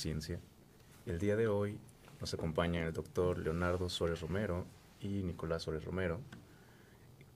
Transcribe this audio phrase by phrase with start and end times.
[0.00, 0.40] Ciencia.
[1.04, 1.78] El día de hoy
[2.20, 4.64] nos acompaña el doctor Leonardo Suárez Romero
[4.98, 6.22] y Nicolás Suárez Romero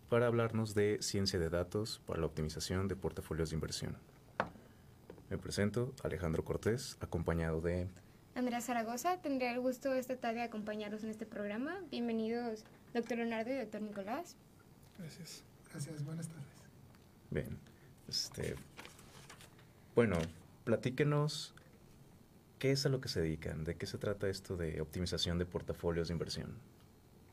[0.08, 3.98] para hablarnos de ciencia de datos para la optimización de portafolios de inversión.
[5.28, 7.86] Me presento, Alejandro Cortés, acompañado de...
[8.34, 11.82] Andrea Zaragoza, tendré el gusto esta tarde de acompañarlos en este programa.
[11.90, 14.36] Bienvenidos, doctor Leonardo y doctor Nicolás.
[14.98, 16.46] Gracias, gracias, buenas tardes.
[17.30, 17.58] Bien,
[18.08, 18.54] este,
[19.94, 20.16] bueno,
[20.64, 21.53] platíquenos
[22.64, 25.44] qué es a lo que se dedican, de qué se trata esto de optimización de
[25.44, 26.54] portafolios de inversión.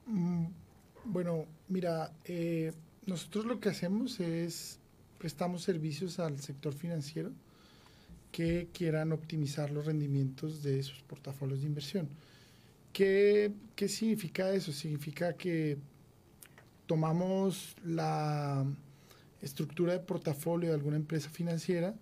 [0.05, 0.47] Mm,
[1.05, 2.73] bueno, mira, eh,
[3.05, 4.77] nosotros lo que hacemos es
[5.19, 7.31] prestamos servicios al sector financiero
[8.33, 12.09] que quieran optimizar los rendimientos de sus portafolios de inversión.
[12.91, 14.73] ¿Qué, ¿Qué, significa eso?
[14.73, 15.77] Significa que
[16.87, 18.65] tomamos la
[19.41, 21.95] estructura de portafolio de alguna empresa financiera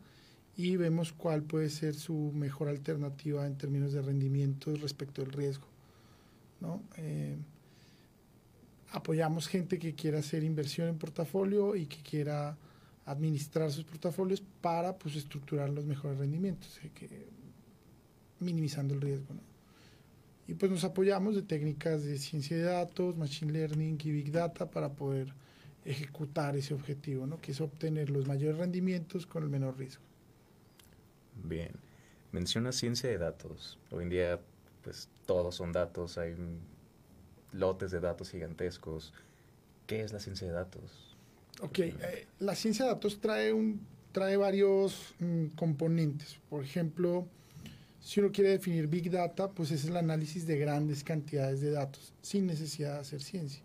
[0.60, 5.66] y vemos cuál puede ser su mejor alternativa en términos de rendimientos respecto al riesgo.
[6.60, 6.84] ¿no?
[6.98, 7.38] Eh,
[8.92, 12.58] apoyamos gente que quiera hacer inversión en portafolio y que quiera
[13.06, 17.30] administrar sus portafolios para pues, estructurar los mejores rendimientos, eh,
[18.42, 19.28] minimizando el riesgo.
[20.46, 24.70] Y pues nos apoyamos de técnicas de ciencia de datos, machine learning y big data
[24.70, 25.34] para poder
[25.86, 27.40] ejecutar ese objetivo, ¿no?
[27.40, 30.09] que es obtener los mayores rendimientos con el menor riesgo.
[31.44, 31.72] Bien,
[32.32, 33.78] menciona ciencia de datos.
[33.92, 34.40] Hoy en día,
[34.84, 36.36] pues todos son datos, hay
[37.52, 39.14] lotes de datos gigantescos.
[39.88, 41.18] ¿Qué es la ciencia de datos?
[41.62, 46.38] Ok, eh, la ciencia de datos trae, un, trae varios mm, componentes.
[46.50, 47.28] Por ejemplo,
[48.00, 52.14] si uno quiere definir Big Data, pues es el análisis de grandes cantidades de datos,
[52.22, 53.62] sin necesidad de hacer ciencia.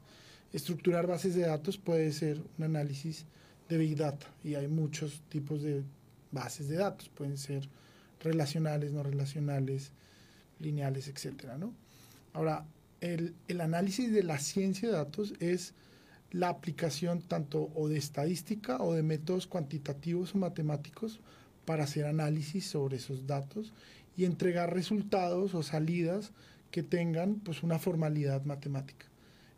[0.53, 3.27] Estructurar bases de datos puede ser un análisis
[3.69, 5.83] de Big Data y hay muchos tipos de
[6.35, 7.69] bases de datos, pueden ser
[8.21, 9.93] relacionales, no relacionales,
[10.61, 11.73] lineales, etcétera, ¿no?
[12.33, 12.67] Ahora,
[13.01, 15.75] el, el, análisis de la ciencia de datos es
[16.31, 21.21] la aplicación tanto o de estadística o de métodos cuantitativos o matemáticos
[21.65, 23.73] para hacer análisis sobre esos datos
[24.17, 26.33] y entregar resultados o salidas
[26.71, 29.07] que tengan pues una formalidad matemática.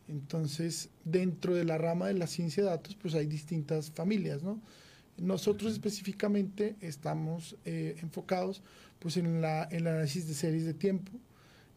[0.09, 4.61] Entonces, dentro de la rama de la ciencia de datos, pues hay distintas familias, ¿no?
[5.19, 8.63] Nosotros específicamente estamos eh, enfocados
[8.99, 11.13] pues en, la, el análisis de series de tiempo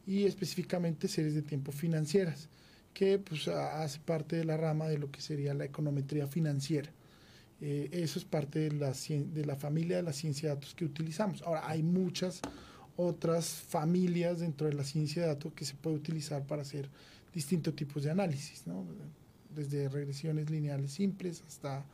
[0.05, 2.49] y específicamente series de tiempo financieras,
[2.93, 6.89] que pues hace parte de la rama de lo que sería la econometría financiera.
[7.61, 10.85] Eh, eso es parte de la, de la familia de la ciencia de datos que
[10.85, 11.41] utilizamos.
[11.43, 12.41] Ahora, hay muchas
[12.95, 16.89] otras familias dentro de la ciencia de datos que se puede utilizar para hacer
[17.33, 18.85] distintos tipos de análisis, ¿no?
[19.55, 21.85] desde regresiones lineales simples hasta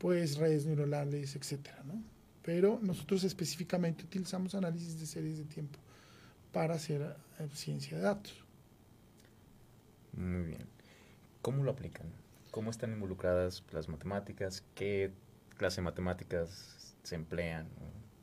[0.00, 2.02] pues redes neuronales, etcétera, ¿no?
[2.42, 5.78] Pero nosotros específicamente utilizamos análisis de series de tiempo
[6.52, 8.34] para hacer eh, ciencia de datos.
[10.14, 10.66] Muy bien.
[11.42, 12.06] ¿Cómo lo aplican?
[12.50, 14.64] ¿Cómo están involucradas las matemáticas?
[14.74, 15.12] ¿Qué
[15.58, 17.68] clase de matemáticas se emplean?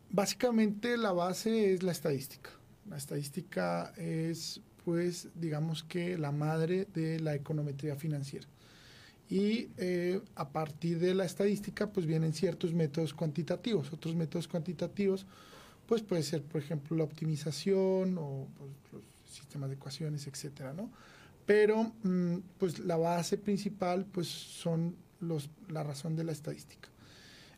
[0.10, 2.50] Básicamente la base es la estadística.
[2.90, 8.48] La estadística es pues digamos que la madre de la econometría financiera.
[9.30, 13.92] Y eh, a partir de la estadística, pues vienen ciertos métodos cuantitativos.
[13.92, 15.26] Otros métodos cuantitativos,
[15.86, 20.90] pues puede ser, por ejemplo, la optimización o pues, los sistemas de ecuaciones, etcétera, ¿no?
[21.46, 26.90] Pero, mm, pues la base principal, pues son los, la razón de la estadística.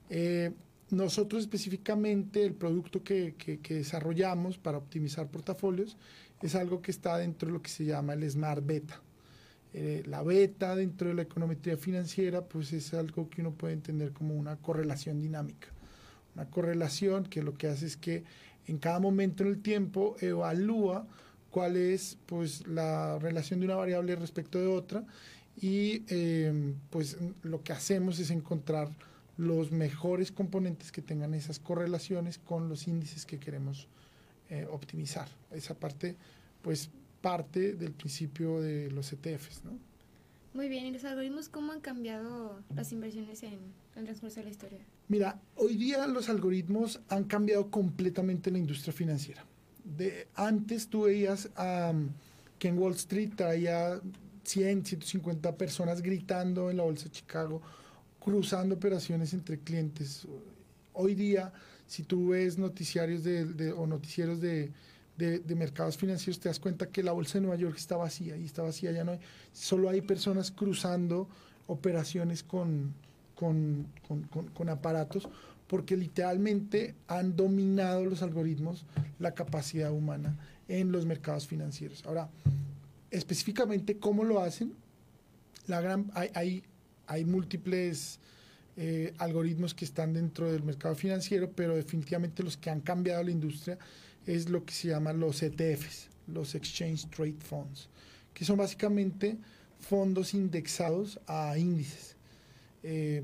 [0.10, 0.52] Eh,
[0.92, 5.98] nosotros específicamente el producto que, que, que, desarrollamos para optimizar portafolios
[6.42, 9.02] es algo que está dentro de lo que se llama el Smart Beta.
[9.74, 14.12] Eh, la beta dentro de la econometría financiera, pues es algo que uno puede entender
[14.12, 15.68] como una correlación dinámica.
[16.36, 18.24] Una correlación que lo que hace es que
[18.68, 21.08] en cada momento en el tiempo evalúa
[21.52, 25.04] cuál es pues la relación de una variable respecto de otra
[25.60, 28.90] y eh, pues lo que hacemos es encontrar
[29.38, 33.88] los mejores componentes que tengan esas correlaciones con los índices que queremos
[34.50, 35.30] eh, optimizar.
[35.52, 36.18] Esa parte,
[36.62, 36.90] pues,
[37.22, 39.78] parte del principio de los ETFs, ¿no?
[40.54, 43.60] Muy bien, ¿y los algoritmos cómo han cambiado las inversiones en,
[43.96, 44.80] el transcurso de la historia?
[45.08, 49.46] Mira, hoy día los algoritmos han cambiado completamente la industria financiera.
[49.84, 51.50] De, antes tú veías
[52.58, 54.02] que en Wall Street traía
[54.44, 57.62] 100, 150 personas gritando en la Bolsa de Chicago,
[58.20, 60.28] cruzando operaciones entre clientes.
[60.94, 61.54] Hoy día
[61.90, 64.72] si tú ves noticiarios de, o noticieros de,
[65.20, 68.46] de, mercados financieros, te das cuenta que la bolsa de Nueva York está vacía y
[68.46, 69.20] está vacía, ya no hay,
[69.52, 71.28] solo hay personas cruzando
[71.68, 72.94] operaciones con,
[73.36, 75.28] con, con, con aparatos
[75.68, 78.86] porque literalmente han dominado los algoritmos
[79.20, 80.36] la capacidad humana
[80.68, 82.04] en los mercados financieros.
[82.06, 82.30] Ahora,
[83.12, 84.74] específicamente cómo lo hacen,
[85.68, 86.64] la gran, hay,
[87.06, 88.20] hay, múltiples
[88.78, 93.32] eh, algoritmos que están dentro del mercado financiero, pero definitivamente los que han cambiado la
[93.32, 93.78] industria
[94.36, 97.90] es lo que se llaman los ETFs, los Exchange Trade Funds,
[98.34, 99.38] que son básicamente
[99.80, 102.16] fondos indexados a índices.
[102.84, 103.24] Eh,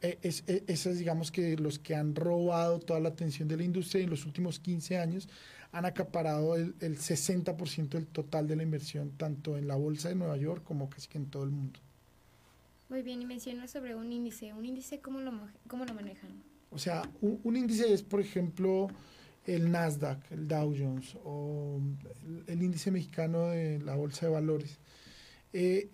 [0.00, 3.64] e, es, e, esos digamos que los que han robado toda la atención de la
[3.64, 5.28] industria en los últimos 15 años
[5.72, 10.14] han acaparado el, el 60% del total de la inversión, tanto en la bolsa de
[10.14, 11.80] Nueva York como casi que en todo el mundo.
[12.88, 14.52] Muy bien, y mencionas sobre un índice.
[14.52, 15.32] ¿Un índice cómo lo,
[15.66, 16.30] cómo lo manejan?
[16.70, 18.88] O sea, un, índice es, por ejemplo,
[19.46, 21.80] el Nasdaq, el Dow Jones o
[22.46, 24.78] el, índice mexicano de la bolsa de valores.
[25.52, 25.88] Eh,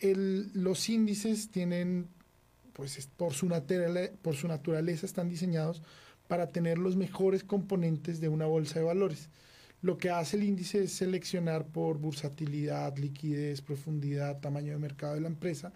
[0.54, 2.08] los índices tienen,
[2.72, 3.48] pues por su,
[4.22, 5.82] por su naturaleza, están diseñados
[6.28, 9.28] para tener los mejores componentes de una bolsa de valores.
[9.82, 15.20] Lo que hace el índice es seleccionar por bursatilidad, liquidez, profundidad, tamaño de mercado de
[15.20, 15.72] la empresa,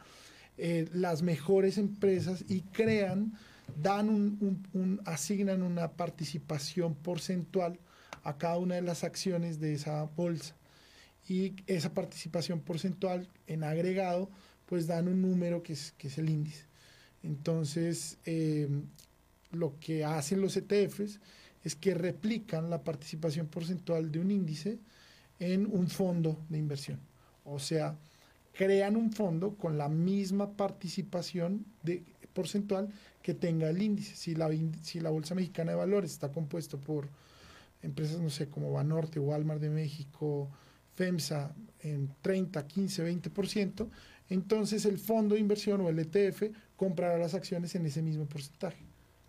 [0.57, 3.35] eh, las mejores empresas y crean,
[3.75, 7.79] dan un, asignan una participación porcentual
[8.23, 10.57] a cada una de las acciones de esa bolsa.
[11.29, 14.31] Y esa participación porcentual en agregado,
[14.67, 16.65] pues dan un número que es, que es el índice.
[17.23, 18.69] Entonces, eh,
[19.51, 21.19] lo que hacen los ETFs
[21.65, 24.79] es que replican la participación porcentual de un índice
[25.41, 27.01] en un fondo de inversión.
[27.45, 27.99] O sea,
[28.53, 32.05] crean un fondo con la misma participación de,
[32.37, 32.93] porcentual
[33.23, 34.15] que tenga el índice.
[34.15, 34.51] Si la,
[34.83, 37.09] si la Bolsa Mexicana de Valores está compuesto por
[37.83, 40.51] empresas, no sé, como Banorte, Walmart de México,
[40.95, 43.89] FEMSA, en 30, 15, 20%,
[44.29, 46.43] entonces el fondo de inversión o el ETF
[46.77, 48.85] comprará las acciones en ese mismo porcentaje.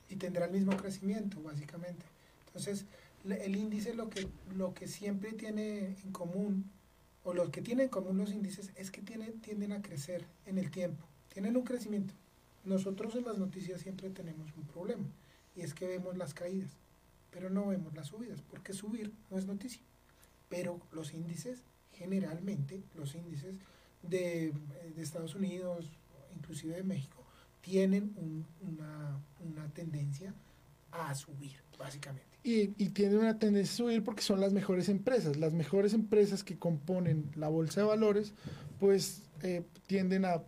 [0.10, 2.06] Y tendrá el mismo crecimiento, básicamente.
[2.48, 2.86] Entonces,
[3.26, 6.70] el índice lo que, lo que siempre tiene en común,
[7.24, 10.58] o lo que tienen en común los índices, es que tienen, tienden a crecer en
[10.58, 12.14] el tiempo, tienen un crecimiento.
[12.68, 15.06] Nosotros en las noticias siempre tenemos un problema,
[15.56, 16.70] y es que vemos las caídas,
[17.32, 19.82] pero no vemos las subidas, porque subir no es noticia.
[20.50, 23.56] Pero los índices, generalmente, los índices
[24.04, 24.54] de,
[24.98, 25.90] Estados Unidos,
[26.36, 27.24] inclusive de México,
[27.62, 28.14] tienen
[28.62, 29.22] una,
[29.74, 30.34] tendencia
[30.92, 35.38] a subir, básicamente y, y tienen una tendencia a subir porque son las mejores empresas.
[35.38, 38.34] Las mejores empresas que componen la bolsa de valores,
[38.80, 40.42] pues eh, tienden a,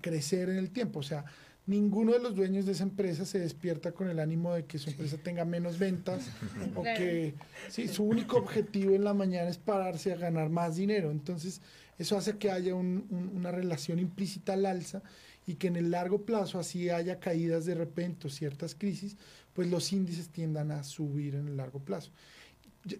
[0.00, 0.98] crecer en el tiempo.
[0.98, 1.24] O sea,
[1.66, 4.90] ninguno de los dueños de esa empresa se despierta con el ánimo de que su
[4.90, 6.28] empresa tenga menos ventas
[6.74, 7.34] o que
[7.68, 11.10] sí, su único objetivo en la mañana es pararse a ganar más dinero.
[11.10, 11.60] Entonces,
[11.98, 15.02] eso hace que haya una relación implícita al alza
[15.46, 19.16] y que en el largo plazo así haya caídas de repente o ciertas crisis,
[19.52, 22.10] pues los índices tiendan a subir en el largo plazo.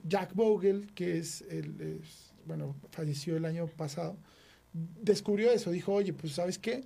[0.05, 2.01] Jack Bogle, que es, el,
[2.47, 4.17] bueno, falleció el año pasado,
[4.73, 6.85] descubrió eso, dijo, oye, pues sabes qué,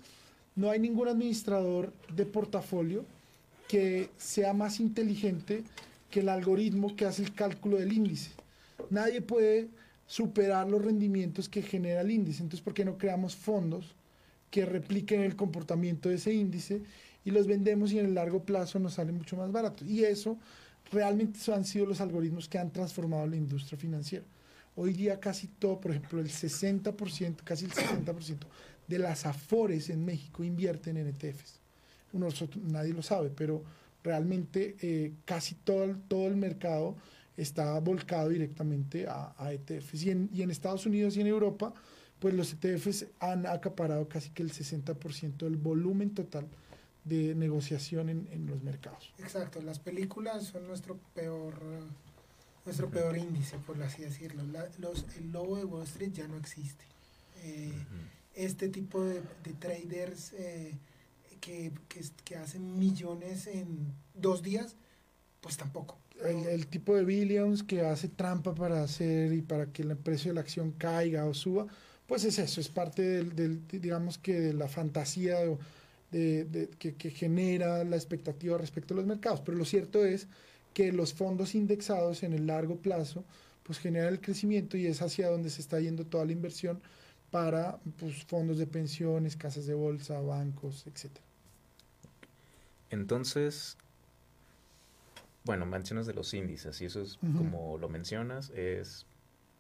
[0.61, 3.07] no hay ningún administrador de portafolio
[3.67, 5.65] que sea más inteligente
[6.11, 8.33] que el algoritmo que hace el cálculo del índice.
[8.91, 9.69] Nadie puede
[10.07, 12.43] superar los rendimientos que genera el índice.
[12.43, 13.95] Entonces, ¿por qué no creamos fondos
[14.51, 16.83] que repliquen el comportamiento de ese índice
[17.25, 19.87] y los vendemos y en el largo plazo nos sale mucho más barato.
[19.87, 20.37] Y eso
[20.93, 24.27] realmente han sido los algoritmos que han transformado la industria financiera.
[24.77, 28.37] Hoy día casi todo, por ejemplo, el 60%, casi el 60%
[28.91, 31.61] de las afores en México invierten en ETFs.
[32.13, 33.63] Nosotros, nadie lo sabe, pero
[34.03, 36.97] realmente eh, casi todo, todo el mercado
[37.37, 40.03] está volcado directamente a, ETFs.
[40.03, 41.73] Y en, y en Estados Unidos y en Europa,
[42.19, 46.49] pues los ETFs han acaparado casi que el 60% del volumen total
[47.05, 49.13] de negociación en, los mercados.
[49.19, 51.55] Exacto, las películas son nuestro peor
[52.67, 54.43] nuestro peor índice, por así decirlo.
[54.79, 56.85] los, el lobo de Wall Street ya no existe.
[57.43, 57.73] Eh,
[58.35, 59.23] este tipo de,
[59.59, 60.77] traders eh,
[61.41, 61.73] que,
[62.25, 64.77] que, hacen millones en dos días,
[65.41, 65.99] pues tampoco.
[66.23, 70.35] El, tipo de billions que hace trampa para hacer y para que el precio de
[70.35, 71.67] la acción caiga o suba,
[72.07, 75.39] pues es eso, es parte del, digamos que de la fantasía
[76.11, 79.41] de, que, genera la expectativa respecto a los mercados.
[79.41, 80.27] Pero lo cierto es
[80.75, 83.25] que los fondos indexados en el largo plazo
[83.63, 86.81] pues generan el crecimiento y es hacia donde se está yendo toda la inversión
[87.31, 91.11] para pues, fondos de pensiones, casas de bolsa, bancos, etc.
[92.91, 93.77] Entonces,
[95.45, 99.07] bueno, mencionas de los índices y eso es como lo mencionas, es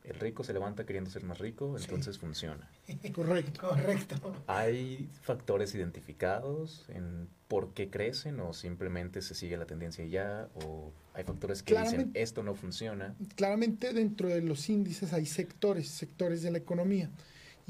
[0.04, 2.68] el rico se levanta queriendo ser más rico, entonces funciona.
[3.14, 3.68] Correcto.
[3.68, 4.34] Correcto.
[4.46, 10.48] ¿Hay factores identificados en por qué crecen o simplemente se sigue la tendencia ya?
[10.54, 13.14] ¿O hay factores que dicen esto no funciona?
[13.36, 17.10] Claramente dentro de los índices hay sectores, sectores de la economía.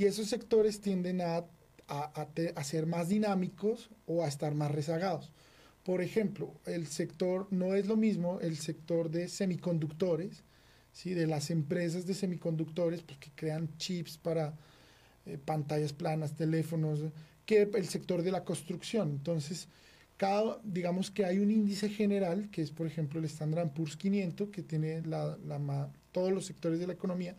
[0.01, 1.45] Y esos sectores tienden a,
[1.87, 2.27] a-
[2.57, 5.31] a ser más dinámicos o a estar más rezagados.
[5.85, 10.43] Por ejemplo, el sector no es lo mismo el sector de semiconductores,
[10.95, 11.13] ¿sí?
[11.13, 14.55] de las empresas de semiconductores pues, que crean chips para
[15.27, 17.01] eh, pantallas planas, teléfonos,
[17.45, 19.11] que el sector de la construcción.
[19.11, 19.69] Entonces,
[20.17, 24.49] cada, digamos que hay un índice general, que es por ejemplo el Standard Poor's 500,
[24.49, 27.37] que tiene la, la todos los sectores de la economía,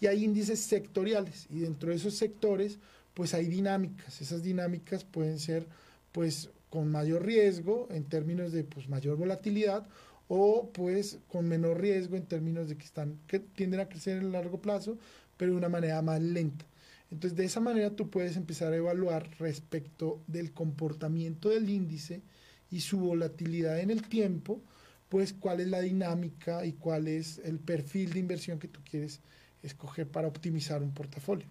[0.00, 2.78] y hay índices sectoriales, y dentro de esos sectores,
[3.14, 4.20] pues hay dinámicas.
[4.20, 5.66] Esas dinámicas pueden ser,
[6.12, 9.86] pues, con mayor riesgo en términos de pues, mayor volatilidad,
[10.28, 14.24] o pues con menor riesgo en términos de que están que tienden a crecer en
[14.24, 14.98] el largo plazo,
[15.36, 16.64] pero de una manera más lenta.
[17.10, 22.22] Entonces, de esa manera tú puedes empezar a evaluar respecto del comportamiento del índice
[22.70, 24.60] y su volatilidad en el tiempo,
[25.08, 29.20] pues cuál es la dinámica y cuál es el perfil de inversión que tú quieres
[29.64, 31.46] escoger para optimizar un portafolio.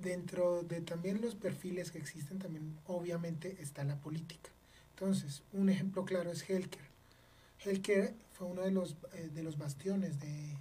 [0.00, 4.50] Dentro de también los perfiles que existen, también obviamente está la política.
[4.90, 6.88] Entonces, un ejemplo claro es Healthcare.
[7.64, 10.56] Healthcare fue uno de los, eh, de los bastiones de,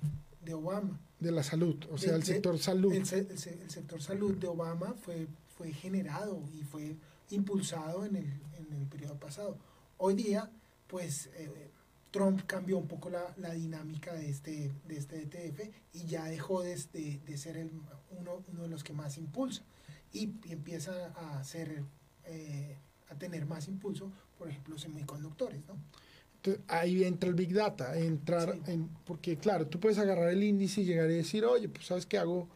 [0.46, 1.00] de Obama.
[1.20, 2.94] De la salud, o sea, De- el sector salud.
[2.94, 5.28] El, el el sector salud de Obama fue,
[5.58, 6.96] fue generado y fue
[7.32, 8.26] impulsado en el,
[8.58, 9.58] en el periodo pasado.
[9.98, 10.50] Hoy día,
[10.88, 11.72] pues eh,
[12.14, 16.62] Trump cambió un poco la, la dinámica de este, de este ETF y ya dejó
[16.62, 17.72] de, de- de ser el,
[18.12, 19.64] uno, uno de los que más impulsa
[20.14, 21.84] y, y empieza a hacer,
[22.26, 22.78] eh,
[23.10, 25.76] a tener más impulso, por ejemplo, semiconductores, ¿no?
[26.36, 28.72] Entonces, ahí entra el Big Data, entrar Sí.
[28.72, 32.06] en, porque claro, tú puedes agarrar el índice y llegar y decir, oye, pues sabes
[32.06, 32.48] qué hago,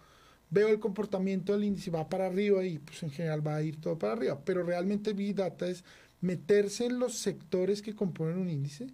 [0.52, 3.82] veo el comportamiento del índice, va para arriba y pues en general va a ir
[3.82, 5.84] todo para arriba, pero realmente Big Data es
[6.22, 8.88] meterse en los sectores que componen un índice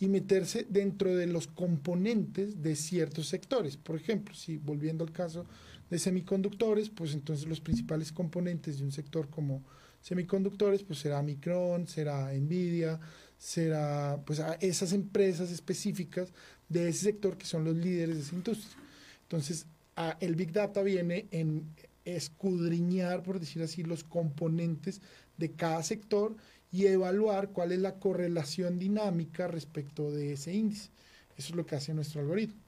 [0.00, 3.76] y meterse dentro de los componentes de ciertos sectores.
[3.76, 5.46] Por ejemplo, si volviendo al caso
[5.90, 9.62] de semiconductores, pues entonces los principales componentes de un sector como
[10.00, 13.00] semiconductores, pues será Micron, será Nvidia,
[13.38, 16.32] será pues a esas empresas específicas
[16.68, 18.76] de ese sector que son los líderes de esa industria.
[19.22, 21.64] Entonces, a- el Big Data viene en
[22.04, 25.00] escudriñar, por decir así, los componentes
[25.38, 26.36] de cada sector
[26.74, 30.90] y evaluar cuál es la correlación dinámica respecto de ese índice.
[31.36, 32.60] Eso es lo que hace nuestro algoritmo.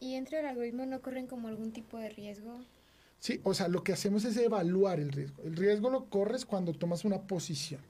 [0.00, 2.64] ¿Y dentro del algoritmo no corren como algún tipo de riesgo?
[3.20, 5.44] Sí, o sea, lo que hacemos es evaluar el riesgo.
[5.44, 7.80] El riesgo lo corres cuando tomas una posición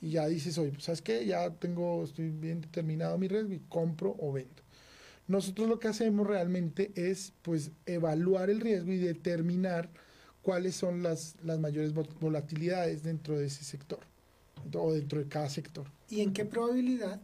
[0.00, 3.60] y ya dices, oye, pues sabes qué, ya tengo, estoy bien determinado mi riesgo y
[3.68, 4.64] compro o vendo.
[5.28, 9.90] Nosotros lo que hacemos realmente es, pues, evaluar el riesgo y determinar
[10.42, 14.00] cuáles son las, mayores vol- volatilidades dentro de ese sector
[14.74, 15.86] o dentro de cada sector.
[16.08, 17.20] y en qué probabilidad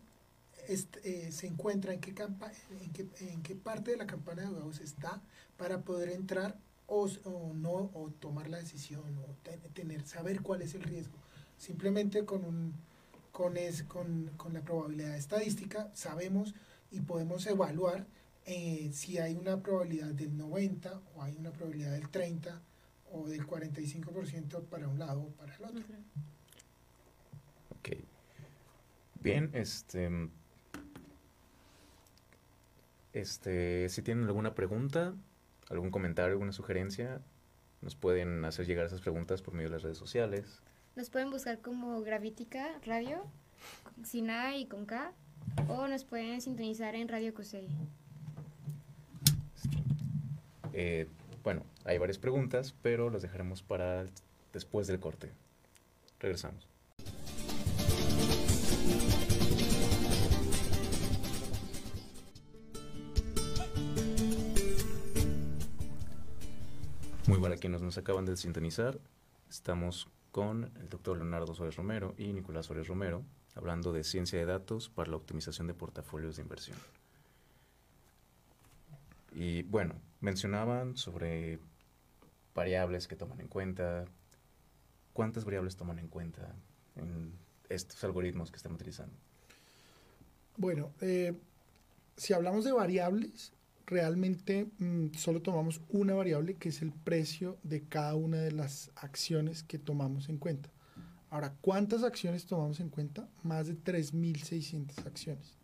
[0.68, 2.12] eh, se encuentra, en qué,
[3.54, 5.22] parte de la campana de huevos está
[5.56, 6.58] para poder entrar
[6.88, 7.08] o,
[7.54, 11.14] no, o tomar la decisión, o te- tener, saber cuál es el riesgo.
[11.58, 12.72] Simplemente con,
[13.32, 16.54] con, es, con, con la probabilidad estadística sabemos
[16.90, 18.06] y podemos evaluar
[18.44, 22.60] eh, si hay una probabilidad del 90 o hay una probabilidad del 30
[23.16, 25.82] o del 45% para un lado o para el otro.
[27.78, 27.88] Ok.
[29.20, 30.10] Bien, este.
[33.12, 35.14] Este, si tienen alguna pregunta,
[35.70, 37.22] algún comentario, alguna sugerencia,
[37.80, 40.60] nos pueden hacer llegar esas preguntas por medio de las redes sociales.
[40.96, 43.24] Nos pueden buscar como Gravítica Radio,
[44.04, 45.12] sin A y con K,
[45.68, 47.68] o nos pueden sintonizar en Radio Cusey.
[50.74, 51.08] Eh,
[51.46, 54.04] bueno, hay varias preguntas, pero las dejaremos para
[54.52, 55.30] después del corte.
[56.18, 56.66] Regresamos.
[67.28, 68.98] Muy para quienes nos acaban de sintonizar,
[69.48, 73.22] estamos con el doctor Leonardo Suárez Romero y Nicolás Suárez Romero
[73.54, 76.76] hablando de ciencia de datos para la optimización de portafolios de inversión.
[79.36, 81.58] Y bueno, mencionaban sobre
[82.54, 84.06] variables que toman en cuenta.
[85.12, 86.54] ¿Cuántas variables toman en cuenta
[86.96, 87.32] en
[87.68, 89.14] estos algoritmos que están utilizando?
[90.56, 91.38] Bueno, eh,
[92.16, 93.52] si hablamos de variables,
[93.84, 98.90] realmente mm, solo tomamos una variable que es el precio de cada una de las
[98.96, 100.70] acciones que tomamos en cuenta.
[101.28, 103.28] Ahora, ¿cuántas acciones tomamos en cuenta?
[103.42, 105.58] Más de 3.600 acciones.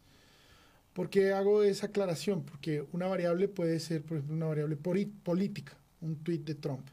[0.92, 2.42] ¿Por qué hago esa aclaración?
[2.42, 6.86] Porque una variable puede ser, por ejemplo, una variable política, un tweet de Trump.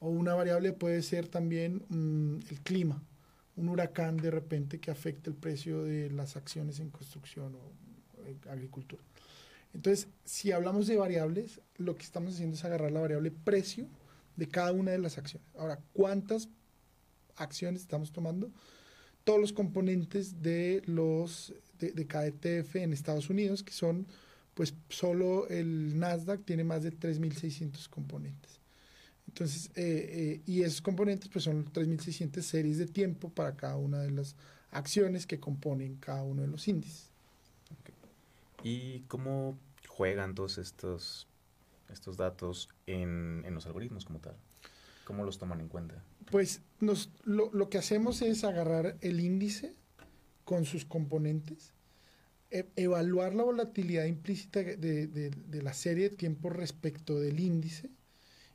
[0.00, 3.02] O una variable puede ser también mm, el clima,
[3.56, 8.50] un huracán de repente que afecte el precio de las acciones en construcción o en
[8.50, 9.02] agricultura.
[9.74, 13.86] Entonces, si hablamos de variables, lo que estamos haciendo es agarrar la variable precio
[14.36, 15.48] de cada una de las acciones.
[15.56, 16.48] Ahora, ¿cuántas
[17.36, 18.50] acciones estamos tomando?
[19.22, 24.06] Todos los componentes de los de, de cada ETF en Estados Unidos, que son,
[24.54, 28.60] pues solo el Nasdaq tiene más de 3.600 componentes.
[29.30, 34.00] Entonces, eh, eh, y esos componentes pues son 3.600 series de tiempo para cada una
[34.00, 34.34] de las
[34.72, 37.10] acciones que componen cada uno de los índices.
[38.64, 39.56] ¿Y cómo
[39.86, 41.28] juegan todos estos,
[41.88, 44.34] estos datos en, en los algoritmos como tal?
[45.04, 46.02] ¿Cómo los toman en cuenta?
[46.28, 49.74] Pues nos, lo, lo, que hacemos es agarrar el índice
[50.50, 51.74] con sus componentes,
[52.50, 57.88] e, evaluar la volatilidad implícita de, de, la serie de tiempo respecto del índice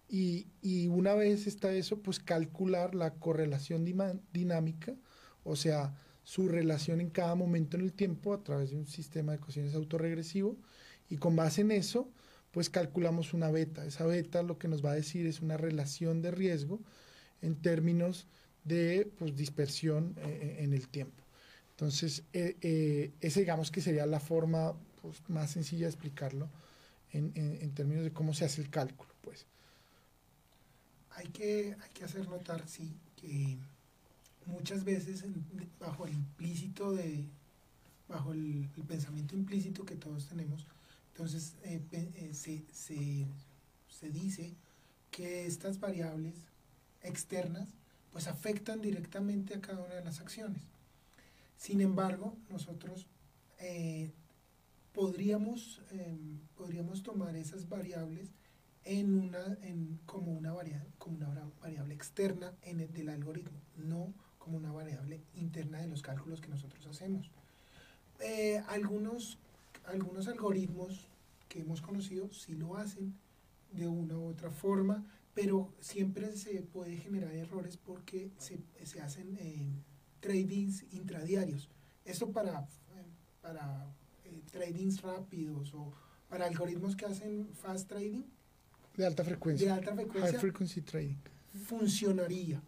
[0.09, 3.85] y, y, una vez está eso, pues calcular la correlación
[4.33, 4.93] dinámica,
[5.45, 9.31] o sea, su relación en cada momento en el tiempo a través de un sistema
[9.31, 10.57] de ecuaciones autorregresivo
[11.09, 12.09] y con base en eso,
[12.51, 13.85] pues calculamos una beta.
[13.85, 16.81] Esa beta lo que nos va a decir es una relación de riesgo
[17.41, 18.27] en términos
[18.65, 21.24] de pues, dispersión eh, en el tiempo.
[21.75, 26.47] Entonces, eh, eh, esa digamos que sería la forma pues, más sencilla de explicarlo
[27.11, 29.11] en, términos de cómo se hace el cálculo.
[29.21, 29.45] Pues.
[31.11, 33.57] Hay, que, hay que hacer notar, sí, que
[34.45, 35.25] muchas veces
[35.77, 37.25] bajo el implícito de,
[38.07, 40.65] bajo el, pensamiento implícito que todos tenemos,
[41.11, 41.81] entonces eh,
[42.33, 43.25] se, se,
[43.89, 44.53] se, dice
[45.11, 46.35] que estas variables
[47.01, 47.67] externas
[48.11, 50.61] pues afectan directamente a cada una de las acciones.
[51.57, 53.07] Sin embargo, nosotros
[53.59, 54.11] eh,
[54.93, 58.31] podríamos, em, podríamos tomar esas variables
[58.83, 64.13] en una, en, como, una variable, como una variable externa en el, del algoritmo, no
[64.37, 67.31] como una variable interna de los cálculos que nosotros hacemos.
[68.19, 69.39] Eh, algunos,
[69.85, 71.07] algunos algoritmos
[71.49, 73.15] que hemos conocido sí lo hacen
[73.71, 79.35] de una u otra forma, pero siempre se puede generar errores porque se, se hacen
[79.39, 79.67] eh,
[80.25, 81.69] tradings intradiarios.
[82.03, 82.67] Esto para,
[83.41, 83.85] para
[84.23, 85.93] eh, tradings rápidos o
[86.29, 88.23] para algoritmos que hacen fast trading.
[88.97, 89.67] De alta frecuencia.
[89.67, 90.31] De alta frecuencia.
[90.31, 91.17] High frequency trading.
[91.65, 92.61] Funcionaría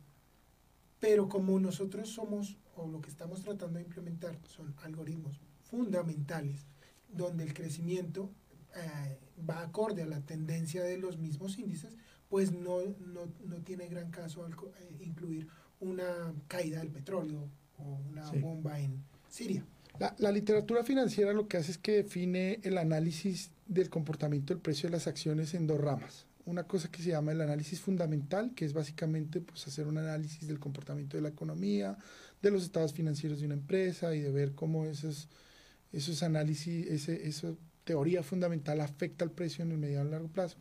[1.00, 6.66] pero como nosotros somos, o lo que estamos tratando de implementar, son algoritmos fundamentales,
[7.10, 8.32] donde el crecimiento
[8.76, 11.96] eh, va acorde a la tendencia de los mismos índices,
[12.30, 15.48] pues no, no, no tiene gran caso al, eh, incluir
[15.80, 18.40] una caída del petróleo o una sí.
[18.40, 19.64] bomba en Siria.
[20.00, 24.62] La, la, literatura financiera lo que hace es que define el análisis del comportamiento del
[24.62, 28.54] precio de las acciones en dos ramas una cosa que se llama el análisis fundamental,
[28.56, 31.98] que es básicamente pues, hacer un análisis del comportamiento de la economía,
[32.42, 35.28] de los estados financieros de una empresa y de ver cómo esos,
[35.92, 40.58] esos análisis, ese, esa teoría fundamental afecta al precio en el mediano y largo plazo.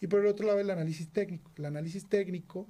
[0.00, 1.50] Y por el otro lado, el análisis técnico.
[1.56, 2.66] El análisis técnico,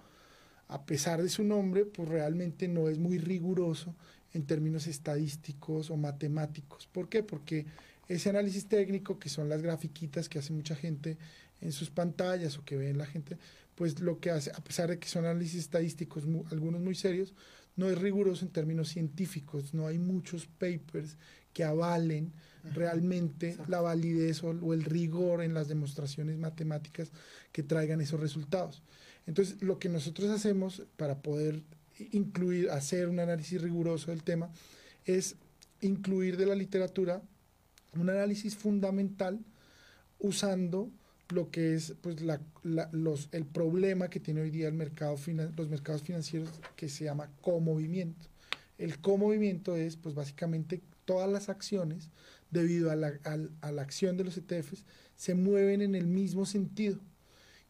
[0.69, 3.95] a pesar de su nombre, pues realmente no es muy riguroso
[4.33, 6.87] en términos estadísticos o matemáticos.
[6.87, 7.23] ¿Por qué?
[7.23, 7.67] Porque
[8.09, 11.17] ese análisis técnico, que son las grafiquitas que hace mucha gente
[11.61, 13.39] en sus pantallas o que ven la gente,
[13.75, 17.35] pues lo que hace, a pesar de que son análisis estadísticos, algunos muy serios,
[17.77, 21.17] no es riguroso en términos científicos, no hay muchos papers
[21.57, 22.35] que avalen
[22.75, 23.71] realmente exacto.
[23.71, 27.11] la validez o, o, el rigor en las demostraciones matemáticas
[27.51, 28.83] que traigan esos resultados.
[29.27, 31.63] Entonces, lo que nosotros hacemos para poder
[32.13, 34.51] incluir, hacer un análisis riguroso del tema,
[35.07, 35.37] es
[35.81, 37.23] incluir de la literatura
[37.95, 39.41] un análisis fundamental
[40.19, 40.91] usando
[41.31, 45.17] lo que es pues, la, la, los, el problema que tiene hoy día el mercado
[45.57, 48.27] los mercados financieros que se llama comovimiento.
[48.77, 52.11] El comovimiento es pues básicamente todas las acciones
[52.51, 56.45] debido a la, a, a la acción de los ETFs se mueven en el mismo
[56.45, 57.01] sentido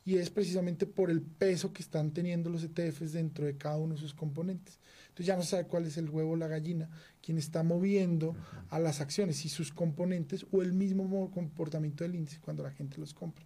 [0.07, 3.95] y es precisamente por el peso que están teniendo los ETFs dentro de cada uno
[3.95, 4.79] de sus componentes.
[5.09, 6.89] Entonces ya no se sabe cuál es el huevo o la gallina,
[7.21, 8.37] quien está moviendo
[8.71, 12.99] a las acciones y sus componentes o el mismo comportamiento del índice cuando la gente
[12.99, 13.45] los compra.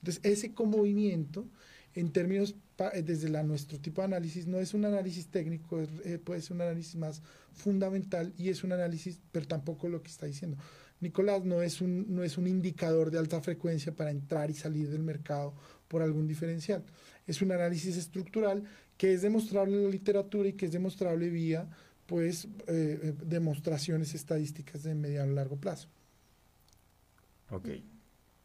[0.00, 1.46] Entonces ese movimiento,
[1.94, 2.56] en términos,
[2.90, 6.62] desde la, nuestro tipo de análisis, no es un análisis técnico, eh, puede ser un
[6.62, 10.56] análisis más fundamental y es un análisis, pero tampoco lo que está diciendo.
[11.00, 14.88] Nicolás no es, un, no es un indicador de alta frecuencia para entrar y salir
[14.88, 15.54] del mercado
[15.88, 16.84] por algún diferencial.
[17.26, 18.64] Es un análisis estructural
[18.96, 21.68] que es demostrable en la literatura y que es demostrable vía
[22.06, 25.88] pues, eh, demostraciones estadísticas de mediano a largo plazo.
[27.50, 27.68] Ok.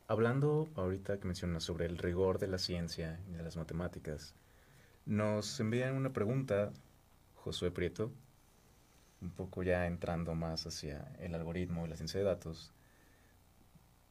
[0.09, 4.35] Hablando ahorita que mencionas sobre el rigor de la ciencia y de las matemáticas,
[5.05, 6.71] nos envían una pregunta,
[7.35, 8.13] Josué Prieto,
[9.21, 12.71] un poco ya entrando más hacia el algoritmo y la ciencia de datos.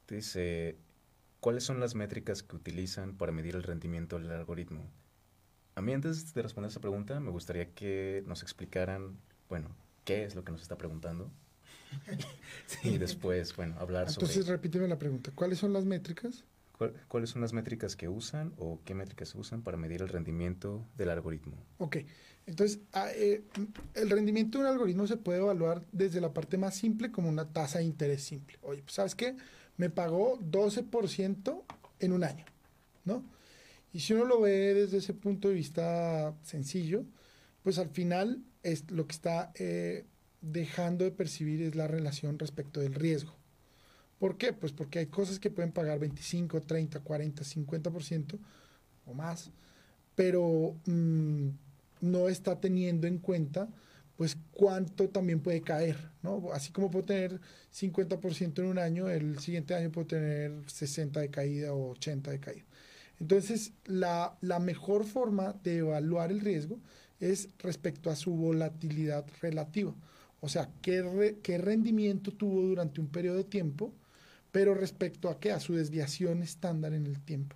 [0.07, 0.77] Dice,
[1.39, 4.87] ¿cuáles son las métricas que utilizan para medir el rendimiento del algoritmo?
[5.73, 9.17] A mí antes de responder esa pregunta me gustaría que nos explicaran,
[9.49, 11.31] bueno, qué es lo que nos está preguntando.
[12.83, 14.25] Y después, bueno, hablar sobre...
[14.25, 16.43] Entonces repíteme la pregunta, ¿cuáles son las métricas?
[17.07, 21.09] ¿Cuáles son las métricas que usan o qué métricas usan para medir el rendimiento del
[21.09, 21.55] algoritmo?
[21.79, 21.97] Ok,
[22.45, 23.41] entonces ah, eh,
[23.95, 27.51] el rendimiento de un algoritmo se puede evaluar desde la parte más simple como una
[27.51, 28.59] tasa de interés simple.
[28.61, 29.35] Oye, pues sabes qué,
[29.77, 31.63] me pagó 12%
[31.99, 32.45] en un año,
[33.05, 33.23] ¿no?
[33.91, 37.05] Y si uno lo ve desde ese punto de vista sencillo,
[37.63, 40.05] pues al final es lo que está eh,
[40.51, 43.33] dejando de percibir es la relación respecto del riesgo.
[44.19, 44.53] ¿Por qué?
[44.53, 48.39] Pues porque hay cosas que pueden pagar 25, 30, 40, 50%
[49.05, 49.51] o más,
[50.15, 51.49] pero mm,
[52.01, 53.69] no está teniendo en cuenta
[54.15, 56.51] pues cuánto también puede caer, ¿no?
[56.51, 57.39] Así como puedo tener
[57.71, 62.39] 50% en un año, el siguiente año puedo tener 60 de caída o 80 de
[62.39, 62.65] caída.
[63.19, 66.79] Entonces, la, la mejor forma de evaluar el riesgo
[67.19, 69.93] es respecto a su volatilidad relativa.
[70.39, 73.93] O sea, qué, qué rendimiento tuvo durante un periodo de tiempo,
[74.51, 77.55] pero respecto a qué, a su desviación estándar en el tiempo.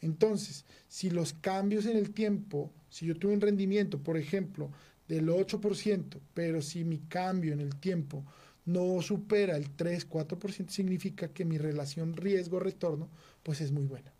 [0.00, 4.70] Entonces, si los cambios en el tiempo, si yo tuve un rendimiento, por ejemplo,
[5.08, 8.24] del 8%, pero si mi cambio en el tiempo
[8.66, 13.08] no supera el 3, 4%, significa que mi relación riesgo-retorno
[13.42, 14.12] pues es muy buena.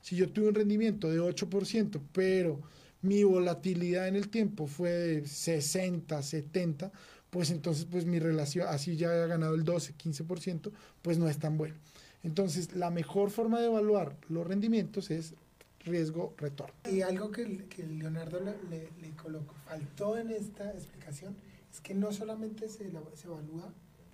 [0.00, 2.60] Si yo tuve un rendimiento de 8%, pero
[3.02, 6.92] mi volatilidad en el tiempo fue de 60, 70,
[7.32, 11.38] pues entonces pues mi relación, así ya haya ganado el 12, 15%, pues no es
[11.38, 11.74] tan bueno.
[12.22, 15.34] Entonces la mejor forma de evaluar los rendimientos es
[15.80, 16.74] riesgo-retorno.
[16.90, 21.34] Y algo que, que Leonardo le, le, colocó, faltó en esta explicación
[21.72, 23.72] es que no solamente se, se evalúa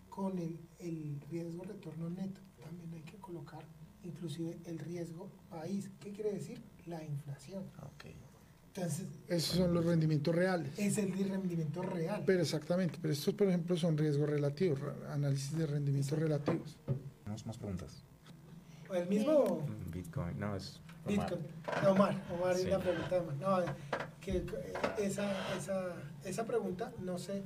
[0.08, 3.64] con el, el riesgo-retorno neto, también hay que colocar
[4.04, 5.90] inclusive el riesgo país.
[5.98, 6.62] ¿Qué quiere decir?
[6.86, 7.64] La inflación.
[7.94, 8.14] Okay.
[9.28, 10.78] Esos son los rendimientos reales.
[10.78, 12.22] Es el rendimiento real.
[12.24, 16.76] Pero exactamente, pero estos, por ejemplo, son riesgos relativos, análisis de rendimientos relativos.
[17.24, 18.02] Tenemos más preguntas.
[18.92, 19.66] ¿El mismo?
[19.92, 21.30] Bitcoin, no, es Omar.
[21.30, 21.46] Bitcoin.
[21.82, 22.66] No, Omar, Omar sí.
[22.66, 23.58] la pregunta No,
[24.20, 24.44] que
[24.98, 27.42] esa, esa, esa pregunta, no sé,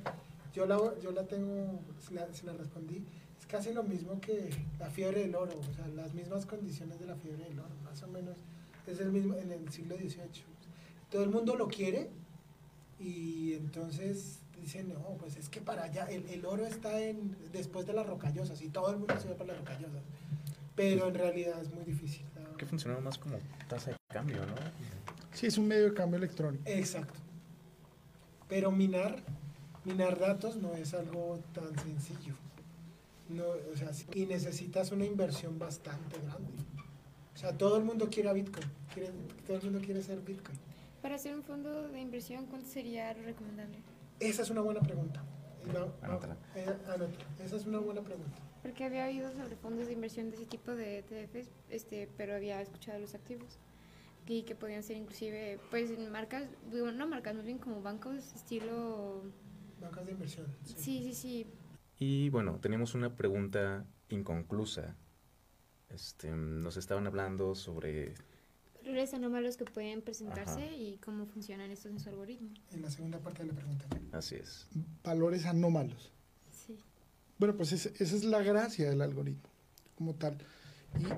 [0.53, 3.03] yo la, yo la tengo, si la, si la respondí,
[3.37, 7.07] es casi lo mismo que la fiebre del oro, o sea, las mismas condiciones de
[7.07, 8.37] la fiebre del oro, más o menos,
[8.87, 10.52] es el mismo en el siglo XVIII
[11.13, 12.09] todo el mundo lo quiere
[12.99, 17.93] y entonces dicen, no, pues es que para allá, el, oro está en, después de
[17.93, 20.01] las rocallosas y todo el mundo se va para las rocallosas,
[20.75, 22.25] pero en realidad es muy difícil.
[22.57, 24.55] Que funciona más como tasa de cambio, ¿no?
[25.33, 26.63] Sí, es un medio de cambio electrónico.
[26.65, 27.19] Exacto.
[28.49, 29.21] Pero minar,
[29.85, 32.33] minar datos no es algo tan sencillo.
[33.29, 36.49] No, o sea, y necesitas una inversión bastante grande.
[37.35, 38.67] O sea, todo el mundo quiere a Bitcoin.
[39.45, 40.72] todo el mundo quiere ser Bitcoin.
[41.03, 43.77] Para hacer un fondo de inversión, ¿cuánto sería recomendable?
[44.21, 45.21] Esa es una buena pregunta.
[46.55, 46.65] Eh,
[47.43, 48.37] Esa es una buena pregunta.
[48.61, 52.61] Porque había oído sobre fondos de inversión de ese tipo de ETFs, este, pero había
[52.61, 53.59] escuchado los activos
[54.25, 59.23] y que podían ser inclusive, pues, marcas, no marcas, más bien como bancos estilo...
[59.81, 60.47] Bancas de inversión.
[60.63, 60.75] Sí.
[60.77, 61.47] sí, sí, sí.
[61.99, 64.95] Y bueno, tenemos una pregunta inconclusa.
[65.89, 68.13] Este, nos estaban hablando sobre
[68.83, 72.49] Valores anómalos que pueden presentarse y cómo funcionan estos en su algoritmo.
[72.71, 73.85] En la segunda parte de la pregunta.
[74.11, 74.67] Así es.
[75.05, 76.11] Valores anómalos.
[76.51, 76.77] Sí.
[77.39, 79.49] Bueno, pues esa es la gracia del algoritmo,
[79.95, 80.37] como tal.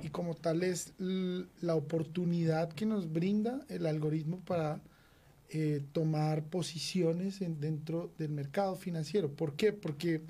[0.03, 4.79] Y, como tal es la oportunidad que nos brinda el algoritmo para
[5.49, 9.31] eh, tomar posiciones en, dentro del mercado financiero.
[9.31, 9.73] ¿Por qué?
[9.73, 10.21] Porque,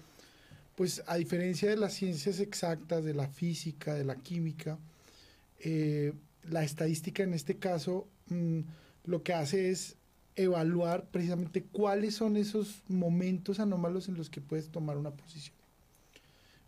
[0.75, 4.79] pues a diferencia de las ciencias exactas, de la física, de la química,
[5.59, 6.13] eh,
[6.49, 8.61] la estadística en este caso mm,
[9.05, 9.97] lo que hace es
[10.35, 15.55] evaluar precisamente cuáles son esos momentos anómalos en los que puedes tomar una posición,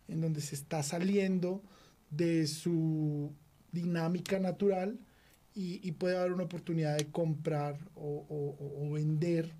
[0.08, 1.62] en donde se está saliendo
[2.10, 3.32] de su
[3.72, 4.98] dinámica natural
[5.54, 9.52] y, puede haber una oportunidad de comprar o, vender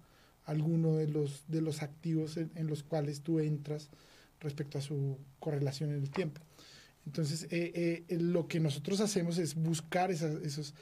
[0.44, 3.90] alguno de los, de los activos en los cuales tú entras
[4.40, 6.40] respecto a su correlación en el tiempo.
[7.09, 10.75] Entonces, eh, eh, lo que nosotros hacemos es buscar esas, esos...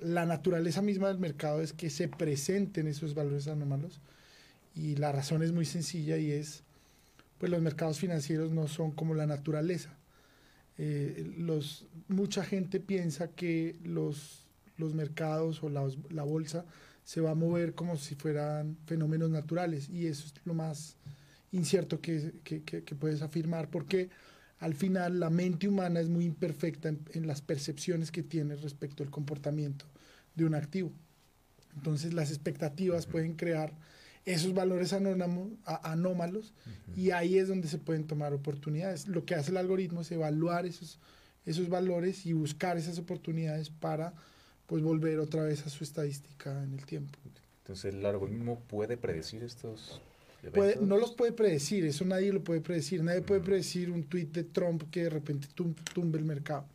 [0.00, 4.00] La naturaleza misma del mercado es que se presenten esos valores anómalos
[4.74, 6.62] y la razón es muy sencilla y es,
[7.36, 9.90] pues los mercados financieros no son como la naturaleza.
[10.78, 14.46] Eh, los, mucha gente piensa que los,
[14.78, 16.64] los mercados o la, la bolsa
[17.04, 20.96] se va a mover como si fueran fenómenos naturales y eso es lo más
[21.52, 24.08] incierto que, que, que, puedes afirmar porque
[24.64, 29.10] al final la mente humana es muy imperfecta en, las percepciones que tiene respecto al
[29.10, 29.84] comportamiento
[30.34, 30.90] de un activo.
[31.76, 33.74] Entonces las expectativas pueden crear
[34.24, 36.54] esos valores anómalos
[36.96, 39.06] y ahí es donde se pueden tomar oportunidades.
[39.06, 40.98] Lo que hace el algoritmo es evaluar esos,
[41.44, 44.14] esos valores y buscar esas oportunidades para
[44.66, 47.18] pues volver otra vez a su estadística en el tiempo.
[47.64, 50.00] Entonces el algoritmo puede predecir estos
[50.52, 53.02] Puede, no los puede predecir, eso nadie lo puede predecir.
[53.02, 56.66] Nadie puede predecir un tweet de Trump que de repente tumbe el mercado.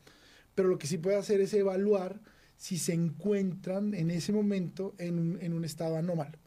[0.55, 2.19] Pero lo que sí puede hacer es evaluar
[2.57, 6.37] si se encuentran en ese momento en un, en un estado anómalo.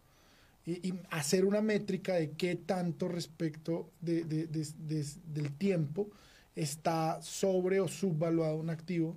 [0.64, 6.08] Y, y, hacer una métrica de qué tanto respecto de, de, del tiempo
[6.54, 9.16] está sobre o subvaluado un activo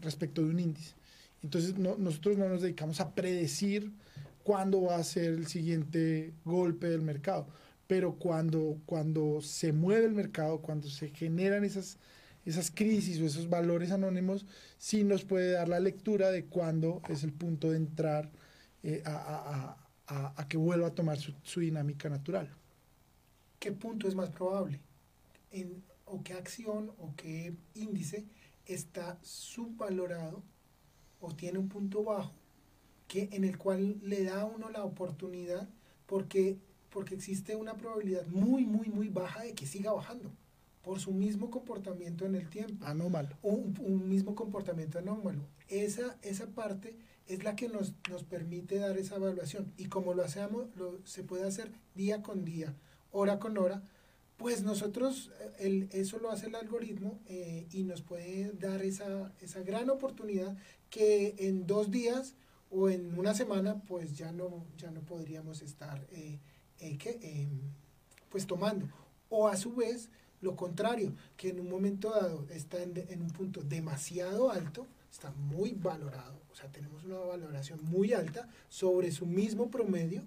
[0.00, 0.94] respecto de un índice.
[1.42, 3.90] Entonces nosotros no nos dedicamos a predecir
[4.44, 7.48] cuándo va a ser el siguiente golpe del mercado,
[7.86, 11.98] pero cuando, cuando se mueve el mercado, cuando se generan esas,
[12.44, 14.46] esas crisis o esos valores anónimos,
[14.78, 18.30] sí nos puede dar la lectura de cuándo es el punto de entrar
[18.82, 19.76] eh, a,
[20.06, 22.50] a, a, que vuelva a tomar su, dinámica natural.
[23.58, 24.80] ¿Qué punto es más probable?
[26.04, 28.26] ¿O qué acción o qué índice
[28.66, 30.42] está subvalorado
[31.20, 32.32] o tiene un punto bajo
[33.08, 35.68] que, en el cual le da a uno la oportunidad
[36.06, 36.58] porque,
[36.90, 40.30] porque existe una probabilidad muy, muy, muy baja de que siga bajando
[40.82, 42.84] por su mismo comportamiento en el tiempo.
[42.84, 43.36] Anómalo.
[43.42, 45.40] Un, un mismo comportamiento anómalo.
[45.68, 46.94] Esa, esa parte
[47.26, 49.72] es la que nos, nos permite dar esa evaluación.
[49.78, 52.74] Y como lo hacemos, lo, se puede hacer día con día,
[53.12, 53.82] hora con hora,
[54.36, 59.32] pues nosotros, eh, el, eso lo hace el algoritmo eh, y nos puede dar esa,
[59.40, 60.56] esa gran oportunidad
[60.90, 62.34] que en dos días
[62.74, 66.38] o en una semana pues ya no, ya no podríamos estar eh,
[66.80, 67.60] em,
[68.28, 68.88] pues tomando.
[69.28, 70.10] O a su vez,
[70.40, 75.30] lo contrario, que en un momento dado está en, en un punto demasiado alto, está
[75.30, 80.22] muy valorado, o sea, tenemos una valoración muy alta sobre su mismo promedio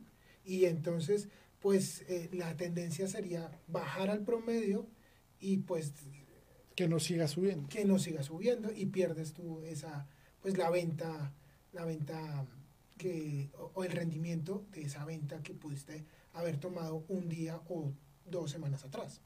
[0.45, 1.27] y entonces
[1.59, 4.87] pues eh, la tendencia sería bajar al promedio
[5.39, 5.91] y pues
[6.75, 10.07] que no siga subiendo que no siga subiendo y pierdes tú esa
[10.41, 11.33] pues la venta
[11.73, 12.45] la venta
[12.97, 16.03] que o, el rendimiento de esa venta que pudiste
[16.33, 17.91] haber tomado un día o
[18.25, 19.21] dos semanas atrás.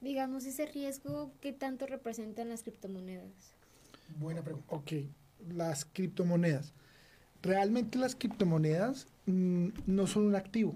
[0.00, 3.54] Digamos ese riesgo qué tanto representan las criptomonedas
[4.18, 4.66] buena pregunta.
[4.74, 4.92] Ok
[5.48, 6.72] las criptomonedas.
[7.42, 10.74] Realmente las criptomonedas mmm, no son un activo.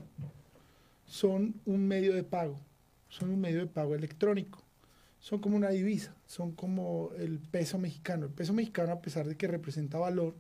[1.06, 2.58] Son un medio de pago,
[3.08, 4.64] son un medio de pago electrónico,
[5.20, 8.26] son como una divisa, son como el peso mexicano.
[8.26, 10.34] El peso mexicano, a pesar de que representa valor,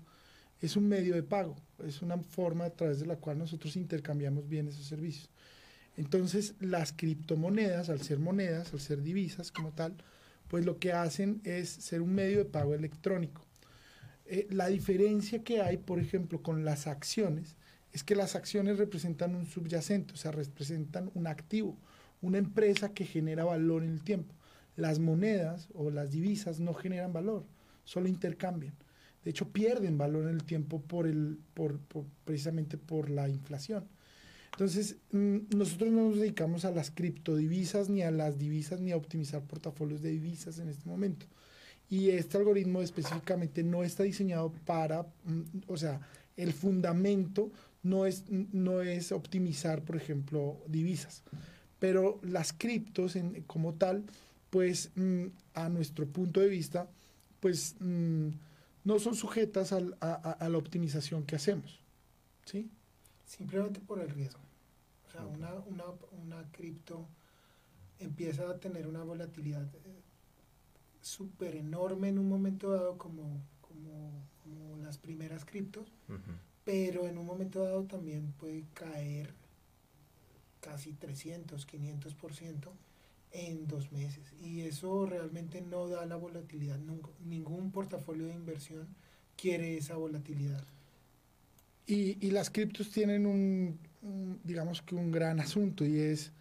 [0.66, 4.48] es un medio de pago, es una forma a través de la cual nosotros intercambiamos
[4.48, 5.30] bienes o servicios.
[5.96, 9.96] Entonces, las criptomonedas, al ser monedas, al ser divisas como tal,
[10.48, 13.42] pues lo que hacen es ser un medio de pago electrónico.
[14.26, 17.56] Eh, la diferencia que hay, por ejemplo, con las acciones,
[17.92, 21.78] es que las acciones representan un subyacente, o sea, representan un activo,
[22.20, 24.34] una empresa que genera valor en el tiempo.
[24.74, 27.46] Las monedas o las divisas no generan valor,
[27.84, 28.74] solo intercambian.
[29.26, 31.80] De hecho, pierden valor en el tiempo por el, por,
[32.24, 33.82] precisamente por la inflación.
[34.52, 38.96] Entonces, mm, nosotros no nos dedicamos a las criptodivisas, ni a las divisas, ni a
[38.96, 41.26] optimizar portafolios de divisas en este momento.
[41.90, 46.00] Y este algoritmo específicamente no está diseñado para, mm, o sea,
[46.36, 47.50] el fundamento
[47.82, 51.24] no es, no es optimizar, por ejemplo, divisas.
[51.80, 54.04] Pero las criptos como tal,
[54.50, 56.88] pues mm, a nuestro punto de vista,
[57.40, 57.74] pues
[58.86, 61.80] no son sujetas al, a, a, la optimización que hacemos.
[62.44, 62.70] ¿sí?
[63.26, 64.40] Simplemente por el riesgo.
[65.06, 65.84] O sea, una, una,
[66.24, 67.06] una cripto
[67.98, 70.00] empieza a tener una volatilidad eh,
[71.02, 75.86] súper enorme en un momento dado como, como, como las primeras criptos.
[76.08, 79.32] Uh -huh pero en un momento dado también puede caer
[80.60, 82.56] casi 300, 500%
[83.32, 84.32] en dos meses.
[84.42, 86.78] Y eso realmente no da la volatilidad.
[86.78, 88.88] Nunca, ningún portafolio de inversión
[89.36, 90.64] quiere esa volatilidad.
[91.86, 93.78] Y, y las criptos tienen un,
[94.44, 96.32] digamos que un gran asunto y es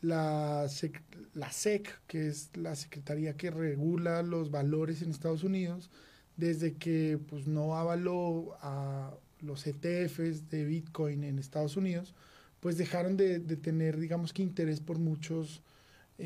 [0.00, 1.00] la SEC,
[1.34, 5.90] la SEC, que es la secretaría que regula los valores en Estados Unidos,
[6.36, 12.14] desde que pues no avaló a los ETFs de Bitcoin en Estados Unidos,
[12.60, 15.62] pues dejaron de, de tener, digamos que, interés por muchos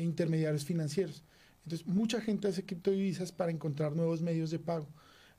[0.03, 1.23] intermediarios financieros.
[1.63, 4.87] Entonces, mucha gente hace criptodivisas para encontrar nuevos medios de pago.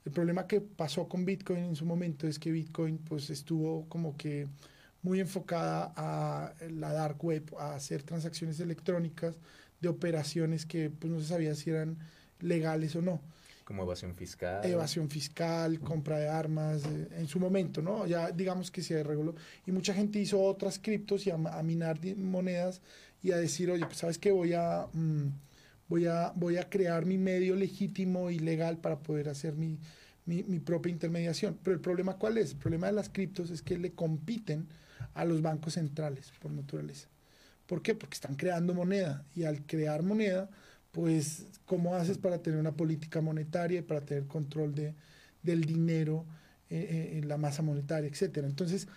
[0.05, 4.17] El problema que pasó con Bitcoin en su momento es que Bitcoin pues estuvo como
[4.17, 4.47] que
[5.03, 9.37] muy enfocada a la dark web, a hacer transacciones electrónicas
[9.81, 11.99] de operaciones que pues no se sabía si eran
[12.41, 13.21] legales o no.
[13.65, 14.65] Como evasión fiscal.
[14.65, 18.07] Evasión fiscal, compra de armas, eh, en su momento, ¿no?
[18.07, 19.35] Ya digamos que se reguló.
[19.67, 22.81] Y mucha gente hizo otras criptos y a, minar monedas
[23.23, 25.29] y a decir, oye, pues sabes que voy a, mm,
[25.89, 29.79] voy, a, voy a crear mi medio legítimo y legal para poder hacer mi,
[30.27, 31.59] mi, mi propia intermediación.
[31.63, 32.53] Pero el problema cuál es?
[32.53, 34.69] El problema de las criptos es que le compiten
[35.15, 37.09] a los bancos centrales por naturaleza.
[37.67, 37.95] ¿Por qué?
[37.95, 40.49] Porque están creando moneda y al crear moneda
[40.91, 44.95] pues cómo haces para tener una política monetaria y para tener control de,
[45.43, 46.25] del dinero
[46.71, 48.47] eh, eh, la masa monetaria, etcétera.
[48.47, 48.89] Entonces,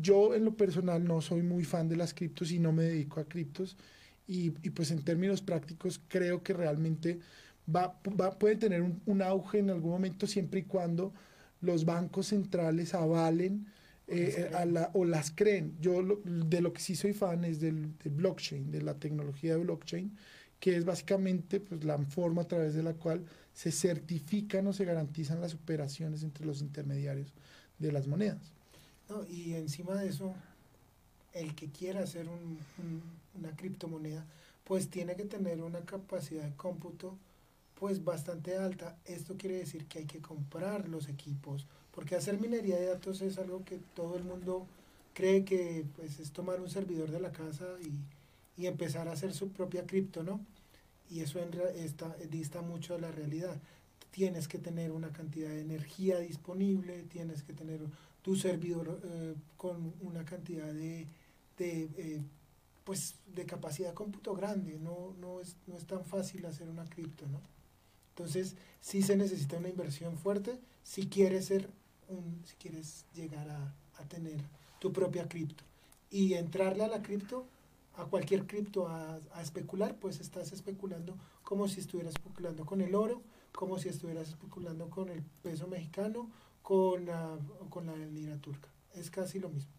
[0.00, 3.20] yo en lo personal no soy muy fan de las criptos y no me dedico
[3.20, 3.76] a criptos
[4.26, 7.18] y, y pues en términos prácticos creo que realmente
[7.74, 11.12] va, va puede tener un, auge en algún momento siempre y cuando
[11.60, 13.66] los bancos centrales avalen
[14.08, 15.76] eh, a la, o las creen.
[15.80, 19.62] Yo de lo que sí soy fan es del, del blockchain, de la tecnología de
[19.62, 20.16] blockchain
[20.60, 24.84] que es básicamente pues, la forma a través de la cual se certifican o se
[24.84, 27.32] garantizan las operaciones entre los intermediarios
[27.78, 28.52] de las monedas.
[29.28, 30.34] Y encima de eso,
[31.32, 32.28] el que quiera hacer
[33.34, 34.24] una criptomoneda,
[34.64, 37.16] pues tiene que tener una capacidad de cómputo
[37.78, 38.96] pues bastante alta.
[39.04, 43.38] Esto quiere decir que hay que comprar los equipos, porque hacer minería de datos es
[43.38, 44.66] algo que todo el mundo
[45.14, 47.90] cree que pues, es tomar un servidor de la casa y
[48.60, 50.38] y empezar a hacer su propia cripto, ¿no?
[51.10, 51.50] Y eso en
[52.30, 53.56] dista mucho de la realidad.
[54.10, 57.80] Tienes que tener una cantidad de energía disponible, tienes que tener
[58.22, 61.06] tu servidor eh, con una cantidad de,
[61.56, 62.22] de eh,
[62.84, 66.84] pues de capacidad de cómputo grande, no, no, es, no es tan fácil hacer una
[66.84, 67.40] cripto, ¿no?
[68.10, 71.70] Entonces, sí se necesita una inversión fuerte si quieres ser
[72.08, 74.40] un, si quieres llegar a, a tener
[74.78, 75.64] tu propia cripto.
[76.10, 77.46] Y entrarle a la cripto
[77.96, 83.22] a cualquier cripto a, especular, pues estás especulando como si estuvieras especulando con el oro,
[83.52, 86.30] como si estuvieras especulando con el peso mexicano,
[86.70, 87.36] con la,
[87.68, 88.68] con la lira turca.
[88.94, 89.72] Es casi lo mismo.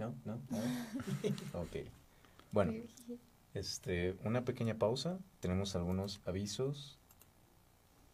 [0.00, 0.40] No, no,
[1.60, 1.76] ok.
[2.50, 2.72] Bueno,
[3.54, 5.20] este, una pequeña pausa.
[5.38, 6.98] Tenemos algunos avisos.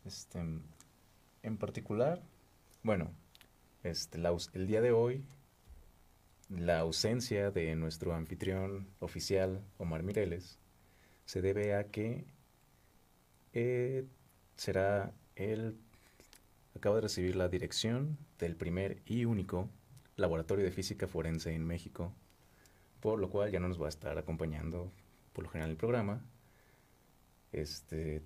[0.05, 2.23] Este, en particular,
[2.83, 3.11] bueno,
[3.85, 4.19] este,
[4.53, 5.25] el día de hoy
[6.51, 10.59] la ausencia de nuestro anfitrión oficial, Omar Mireles,
[11.25, 12.27] se debe a que
[13.55, 14.05] eh,
[14.55, 15.77] será él
[16.77, 19.69] acaba de recibir la dirección del primer y único
[20.17, 22.13] laboratorio de física forense en México,
[23.01, 24.93] por lo cual ya no nos va a estar acompañando
[25.33, 26.21] por lo general el programa.
[27.53, 28.23] Este,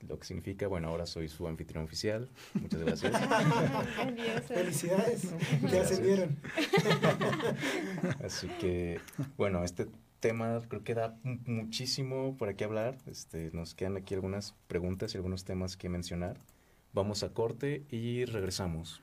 [0.00, 2.28] lo que significa, bueno, ahora soy su anfitrión oficial.
[2.54, 3.12] Muchas gracias.
[4.48, 5.34] Felicidades,
[5.70, 6.38] ya ascendieron.
[8.22, 9.00] Así que,
[9.36, 9.88] bueno, este
[10.20, 12.96] tema creo que da muchísimo por aquí hablar.
[13.06, 16.38] Este, nos quedan aquí algunas preguntas y algunos temas que mencionar.
[16.94, 19.02] Vamos a corte y regresamos.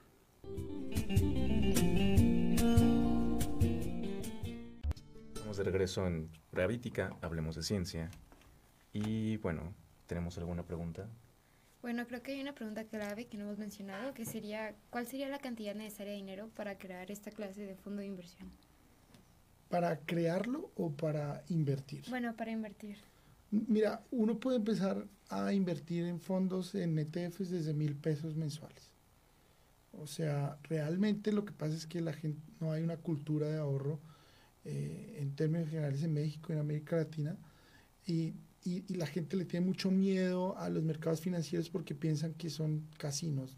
[5.39, 8.09] Vamos de regreso en Gravítica, hablemos de ciencia.
[8.93, 9.75] Y bueno,
[10.11, 11.07] ¿Tenemos alguna pregunta?
[11.81, 15.29] Bueno, creo que hay una pregunta clave que no hemos mencionado, que sería, ¿cuál sería
[15.29, 18.51] la cantidad necesaria de dinero para crear esta clase de fondo de inversión?
[19.69, 22.03] ¿Para crearlo o para invertir?
[22.09, 22.97] Bueno, para invertir.
[23.51, 28.89] Mira, uno puede empezar a invertir en fondos en ETFs desde mil pesos mensuales.
[29.93, 33.57] O sea, realmente lo que pasa es que la gente no hay una cultura de
[33.57, 33.99] ahorro
[34.63, 37.35] eh, en términos generales en México, en América Latina,
[38.05, 38.33] y
[38.63, 42.87] y, la gente le tiene mucho miedo a los mercados financieros porque piensan que son
[42.97, 43.57] casinos.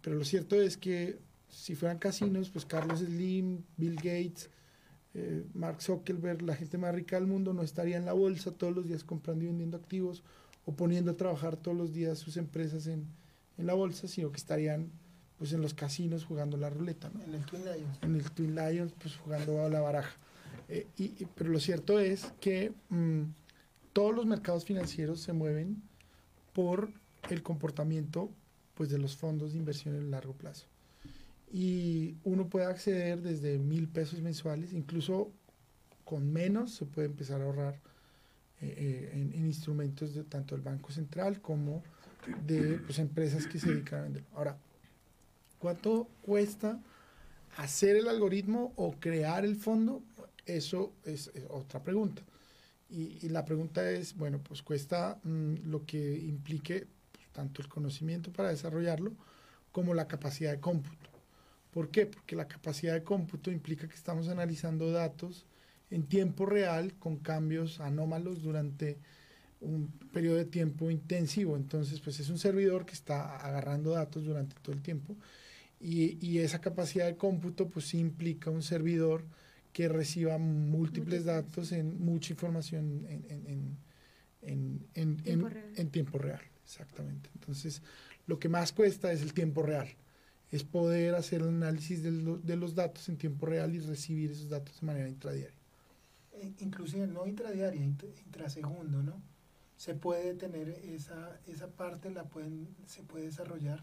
[0.00, 4.50] pero lo cierto es que si fueran casinos, pues Carlos Slim, Bill Gates,
[5.14, 8.74] eh, Mark Zuckerberg, la gente más rica del mundo, no estaría en la bolsa todos
[8.74, 10.22] los días comprando y vendiendo activos
[10.64, 13.06] o poniendo a trabajar todos los días sus empresas en,
[13.58, 14.90] en la bolsa, sino que estarían
[15.38, 17.10] pues en los casinos jugando la ruleta.
[17.12, 17.22] ¿no?
[17.24, 17.98] En el Twin Lions.
[18.02, 20.16] En el Twin Lions, pues jugando a la baraja.
[20.68, 22.72] Eh, y, pero lo cierto es que...
[22.90, 23.22] Mm,
[23.92, 25.82] todos los mercados financieros se mueven
[26.52, 26.90] por
[27.30, 28.30] el comportamiento
[28.74, 30.66] pues, de los fondos de inversión en largo plazo.
[31.52, 35.30] Y uno puede acceder desde mil pesos mensuales, incluso
[36.04, 37.74] con menos se puede empezar a ahorrar
[38.60, 41.82] eh, eh, en, instrumentos de tanto del Banco Central como
[42.46, 44.24] de pues, empresas que se dedican a vender.
[44.34, 44.56] Ahora,
[45.58, 46.80] ¿cuánto cuesta
[47.56, 50.02] hacer el algoritmo o crear el fondo?
[50.46, 52.22] Eso es otra pregunta.
[52.88, 58.30] Y, la pregunta es, bueno, pues cuesta mm, lo que implique pues, tanto el conocimiento
[58.32, 59.12] para desarrollarlo
[59.70, 61.11] como la capacidad de cómputo.
[61.72, 62.06] ¿Por qué?
[62.06, 65.46] Porque la capacidad de cómputo implica que estamos analizando datos
[65.90, 68.98] en tiempo real con cambios anómalos durante
[69.60, 71.56] un periodo de tiempo intensivo.
[71.56, 75.16] Entonces, pues es un servidor que está agarrando datos durante todo el tiempo
[75.80, 79.24] y, y esa capacidad de cómputo pues sí implica un servidor
[79.72, 83.78] que reciba múltiples datos en mucha información en,
[84.42, 85.22] en, en,
[85.76, 86.42] en, tiempo real.
[86.64, 87.30] Exactamente.
[87.34, 87.82] Entonces,
[88.26, 89.88] lo que más cuesta es el tiempo real.
[90.52, 94.80] Es poder hacer el análisis de, los datos en tiempo real y recibir esos datos
[94.80, 95.56] de manera intradiaria.
[96.34, 99.20] Eh, inclusive no intradiaria, intrasegundo, ¿no?
[99.76, 103.82] Se puede tener esa, esa parte, la pueden, se puede desarrollar,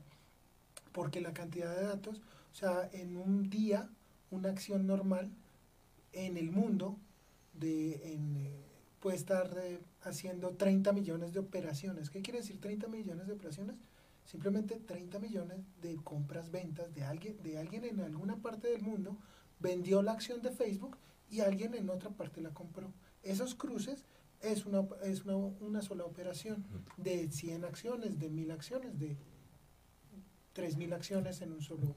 [0.93, 2.21] porque la cantidad de datos,
[2.53, 3.89] o sea, en un día,
[4.31, 5.29] una acción normal,
[6.13, 6.97] en el mundo
[7.53, 8.51] de, eh,
[8.99, 12.09] puede estar eh, haciendo 30 millones de operaciones.
[12.09, 13.75] ¿Qué quiere decir 30 millones de operaciones?
[14.29, 19.17] Simplemente 30 millones de compras, ventas de alguien, de alguien en alguna parte del mundo
[19.59, 20.99] vendió la acción de Facebook
[21.31, 22.93] y alguien en otra parte la compró.
[23.23, 24.05] Esos cruces
[24.39, 26.63] es una, es una, una sola operación
[26.97, 29.17] de 100 acciones, de 1000 acciones, de
[30.53, 31.95] 3000 acciones en un solo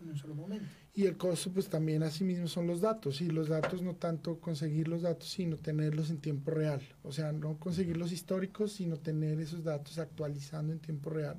[0.00, 0.66] en un solo momento.
[0.94, 4.88] Y el costo, pues también asimismo son los datos, y los datos no tanto conseguir
[4.88, 6.80] los datos, sino tenerlos en tiempo real.
[7.02, 11.38] O sea, no conseguir los históricos, sino tener esos datos actualizando en tiempo real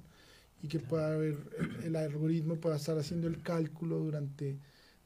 [0.62, 1.38] y que pueda haber,
[1.84, 4.58] el, algoritmo pueda estar haciendo el cálculo durante,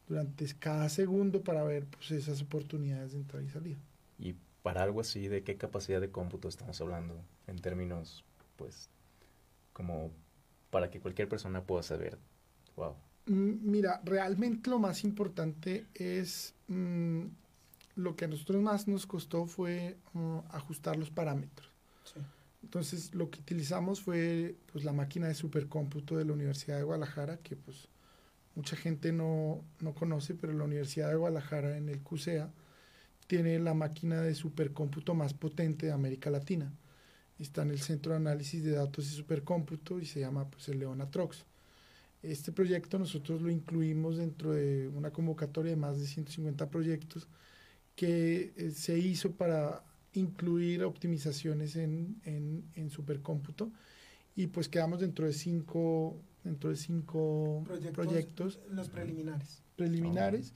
[0.08, 3.78] durante cada segundo para ver pues, esas oportunidades de entrada y salida.
[4.18, 8.24] Y para algo así, ¿de qué capacidad de cómputo estamos hablando en términos,
[8.56, 8.90] pues,
[9.74, 10.12] como
[10.70, 12.18] para que cualquier persona pueda saber,
[12.76, 12.96] wow,
[13.30, 17.26] Mira, realmente lo más importante es mm,
[17.96, 21.70] lo que a nosotros más nos costó fue uh, ajustar los parámetros.
[22.64, 27.38] Entonces lo que utilizamos fue pues, la máquina de supercómputo de la Universidad de Guadalajara,
[27.38, 27.88] que pues
[28.56, 32.52] mucha gente no, no conoce, pero la Universidad de Guadalajara en el CUSEA
[33.28, 36.74] tiene la máquina de supercómputo más potente de América Latina.
[37.38, 40.80] Está en el Centro de Análisis de Datos y Supercómputo y se llama pues, el
[40.80, 41.46] Leonatrox.
[42.22, 47.30] Este proyecto nosotros lo incluimos dentro de una convocatoria de más de 150 proyectos
[47.96, 49.84] que eh, se hizo para
[50.14, 53.72] incluir optimizaciones en, en, supercómputo
[54.36, 59.62] y pues quedamos dentro de cinco, dentro de cinco proyectos, los preliminares.
[59.76, 60.54] Preliminares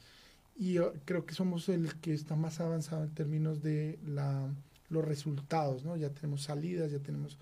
[0.55, 4.47] y creo que somos el que está más avanzado en términos de la,
[4.89, 5.95] los resultados, ¿no?
[5.97, 7.37] Ya tenemos salidas, ya tenemos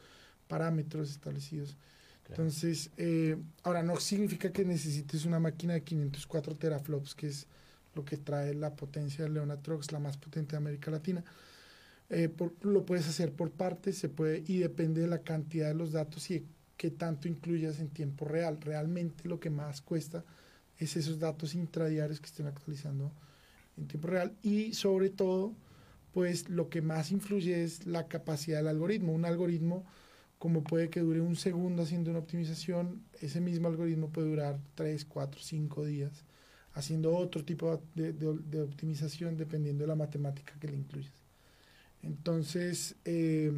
[0.48, 1.76] parámetros establecidos.
[2.30, 7.48] Entonces, eh, ahora no significa que necesites una máquina de 504 teraflops, que es
[7.94, 11.26] lo que trae la potencia de Leonatrox, la más potente de América Latina.
[12.14, 12.30] Eh,
[12.64, 16.30] lo puedes hacer por partes, se puede, y depende de la cantidad de los datos
[16.30, 16.46] y
[16.76, 18.60] qué tanto incluyas en tiempo real.
[18.60, 20.26] Realmente lo que más cuesta
[20.78, 23.14] es esos datos intradiarios que estén actualizando
[23.78, 25.56] en tiempo real y sobre todo,
[26.12, 29.14] pues lo que más influye es la capacidad del algoritmo.
[29.14, 29.86] Un algoritmo
[30.38, 35.06] como puede que dure un segundo haciendo una optimización, ese mismo algoritmo puede durar 3,
[35.06, 36.26] 4, 5 días
[36.74, 41.21] haciendo otro tipo de, de, optimización dependiendo de la matemática que le incluyas.
[42.04, 43.52] Entonces, eh,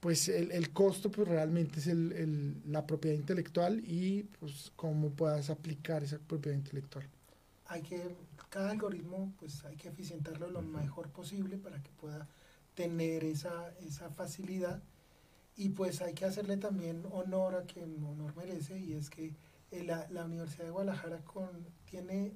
[0.00, 5.10] pues el, el, costo pues realmente es el, el, la propiedad intelectual y pues cómo
[5.10, 7.06] puedas aplicar esa propiedad intelectual.
[7.66, 8.14] Hay que,
[8.48, 12.28] cada algoritmo pues hay que eficientarlo lo mejor posible para que pueda
[12.74, 14.82] tener esa, esa facilidad
[15.56, 19.34] y pues hay que hacerle también honor a quien honor merece y es que
[19.72, 21.48] la, la Universidad de Guadalajara con,
[21.90, 22.32] tiene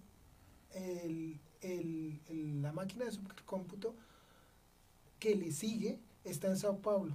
[0.73, 3.95] el, el, la máquina de supercómputo
[5.21, 7.15] que le sigue está en Sao Paulo.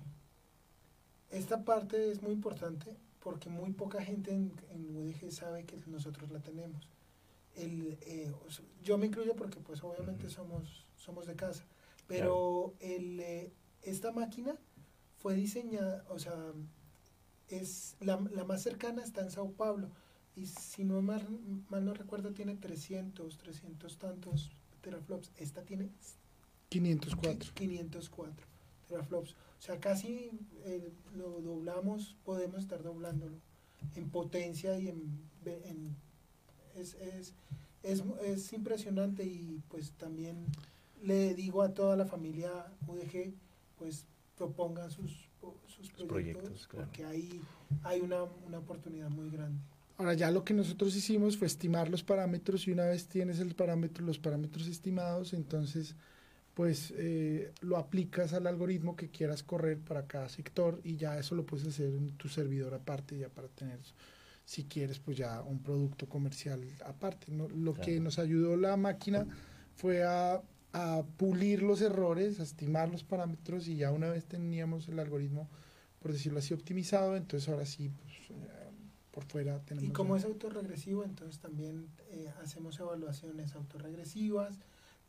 [1.31, 6.31] Esta parte es muy importante porque muy poca gente en, en UDG sabe que nosotros
[6.31, 6.87] la tenemos.
[7.55, 8.31] El, eh,
[8.83, 11.63] yo me incluyo porque pues obviamente somos, somos de casa,
[12.07, 13.51] pero el, eh,
[13.81, 14.55] esta máquina
[15.17, 16.35] fue diseñada, o sea,
[17.47, 19.89] es la, la, más cercana está en Sao Paulo
[20.35, 21.25] y si no mal,
[21.69, 24.51] mal no recuerdo tiene 300, 300 tantos
[24.81, 25.31] teraflops.
[25.37, 25.89] Esta tiene
[26.81, 27.53] 504.
[27.53, 28.55] 504
[28.87, 29.31] teraflops.
[29.31, 30.31] O sea, casi
[30.65, 33.35] eh, lo doblamos, podemos estar doblándolo
[33.95, 35.19] en potencia y en...
[35.45, 35.95] en
[36.75, 37.33] es, es,
[37.83, 40.45] es, es impresionante y pues también
[41.01, 42.49] le digo a toda la familia
[42.85, 43.33] UDG,
[43.77, 44.05] pues
[44.37, 45.29] propongan sus,
[45.67, 47.39] sus proyectos, porque ahí
[47.83, 49.61] hay una, una oportunidad muy grande.
[49.97, 53.55] Ahora ya lo que nosotros hicimos fue estimar los parámetros y una vez tienes el
[53.55, 55.95] parámetro, los parámetros estimados, entonces
[56.55, 61.35] pues eh, lo aplicas al algoritmo que quieras correr para cada sector y ya eso
[61.35, 63.79] lo puedes hacer en tu servidor aparte ya para tener,
[64.45, 67.29] si quieres, pues ya un producto comercial aparte.
[67.29, 67.49] ¿no?
[67.49, 69.27] Lo que nos ayudó la máquina
[69.75, 70.41] fue a,
[70.71, 75.49] a, pulir los errores, a estimar los parámetros y ya una vez teníamos el algoritmo,
[75.99, 78.71] por decirlo así, optimizado, entonces ahora sí, pues, eh,
[79.11, 79.89] por fuera tenemos...
[79.89, 84.57] Y como es autorregresivo, entonces también eh, hacemos evaluaciones autorregresivas,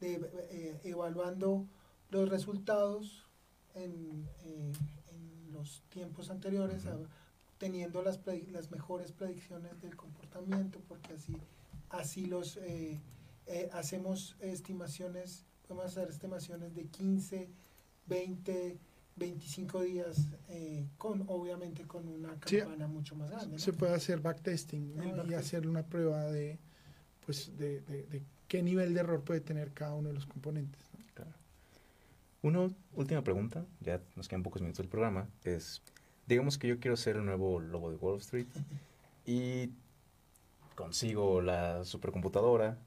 [0.01, 0.21] de,
[0.51, 1.67] eh, evaluando
[2.11, 3.27] los resultados
[3.75, 4.73] en, eh,
[5.11, 7.09] en, los tiempos anteriores, uh -huh.
[7.59, 8.21] teniendo las,
[8.51, 11.37] las mejores predicciones del comportamiento, porque así,
[11.89, 13.01] así los eh,
[13.47, 17.49] eh, hacemos estimaciones, podemos hacer estimaciones de 15,
[18.07, 18.79] 20,
[19.17, 23.53] 25 días, eh, con obviamente con una campana sí, mucho más grande.
[23.53, 23.59] ¿no?
[23.59, 25.17] Se puede hacer backtesting ¿no?
[25.17, 26.59] back y hacer una prueba de,
[27.25, 30.81] pues, de, de, de qué nivel de error puede tener cada uno de los componentes.
[30.93, 31.05] ¿no?
[31.15, 31.33] Claro.
[32.43, 35.83] Una última pregunta, ya nos quedan pocos minutos del programa, es,
[36.27, 38.47] digamos que yo quiero ser el nuevo lobo de Wall Street
[39.27, 39.71] y
[40.75, 42.79] consigo la supercomputadora,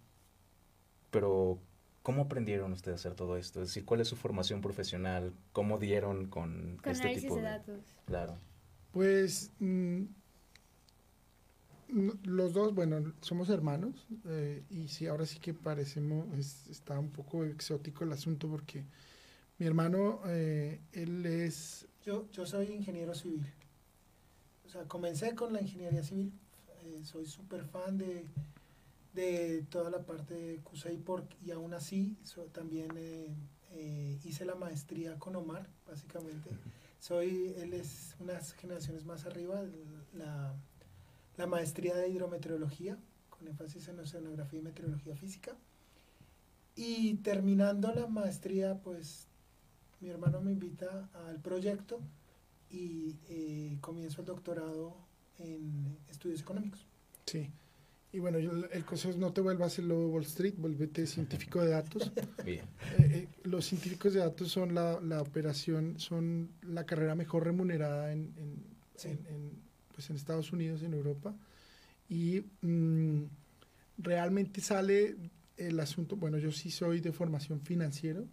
[1.12, 1.60] pero
[2.03, 3.62] ¿cómo aprendieron ustedes a hacer todo esto?
[3.62, 5.34] Es decir, ¿cuál es su formación profesional?
[5.51, 7.80] ¿Cómo dieron con, con este tipo de, de datos?
[8.05, 8.38] Claro.
[8.91, 10.03] Pues mmm,
[12.23, 17.09] los dos, bueno, somos hermanos eh, y sí, ahora sí que parecemos, es, está un
[17.09, 18.85] poco exótico el asunto porque
[19.57, 21.87] mi hermano, eh, él es...
[22.03, 23.45] Yo, yo soy ingeniero civil.
[24.65, 26.31] O sea, comencé con la ingeniería civil.
[26.83, 28.25] Eh, soy súper fan de,
[29.13, 32.89] de toda la parte de CUSEIPOR y aún así so, también
[34.23, 36.49] hice la maestría con Omar, básicamente.
[36.99, 39.61] Soy, él es unas generaciones más arriba,
[40.13, 40.53] la
[41.39, 42.97] la maestría de hidrometeorología,
[43.29, 45.55] con énfasis en oceanografía y meteorología física.
[46.75, 49.29] Y terminando la maestría, pues
[50.01, 52.01] mi hermano me invita al proyecto
[52.69, 54.97] y eh, comienzo el doctorado
[55.37, 56.85] en estudios económicos.
[57.25, 57.49] Sí.
[58.11, 61.07] Y bueno, yo, el consejo es no te vuelvas el lobo de Wall Street, vuélvete
[61.07, 62.11] científico de datos.
[62.43, 62.65] Bien.
[62.97, 68.11] Eh, eh, los científicos de datos son la, la, operación, son la carrera mejor remunerada
[68.11, 68.65] en, en,
[68.97, 69.07] sí.
[69.09, 69.68] en, en
[69.99, 71.35] pues en Estados Unidos, en Europa,
[72.07, 73.23] y mmm,
[73.97, 75.17] realmente sale
[75.57, 78.25] el asunto, bueno, yo sí soy de formación financiero,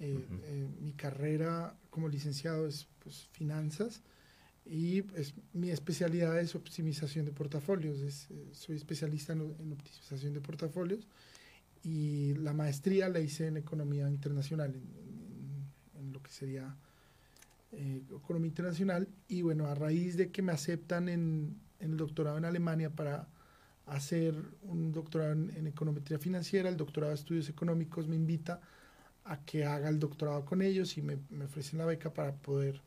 [0.00, 0.40] eh, uh -huh.
[0.44, 4.00] eh, mi carrera como licenciado es pues, finanzas,
[4.64, 10.32] y pues, mi especialidad es optimización de portafolios, es, eh, soy especialista en, en, optimización
[10.32, 11.06] de portafolios,
[11.84, 16.74] y la maestría la hice en economía internacional, en, en lo que sería
[17.72, 22.38] eh, Economía Internacional y bueno, a raíz de que me aceptan en, en, el doctorado
[22.38, 23.28] en Alemania para
[23.86, 28.60] hacer un doctorado en, en, Econometría Financiera, el doctorado de Estudios Económicos me invita
[29.24, 32.80] a que haga el doctorado con ellos y me, me ofrecen la beca para poder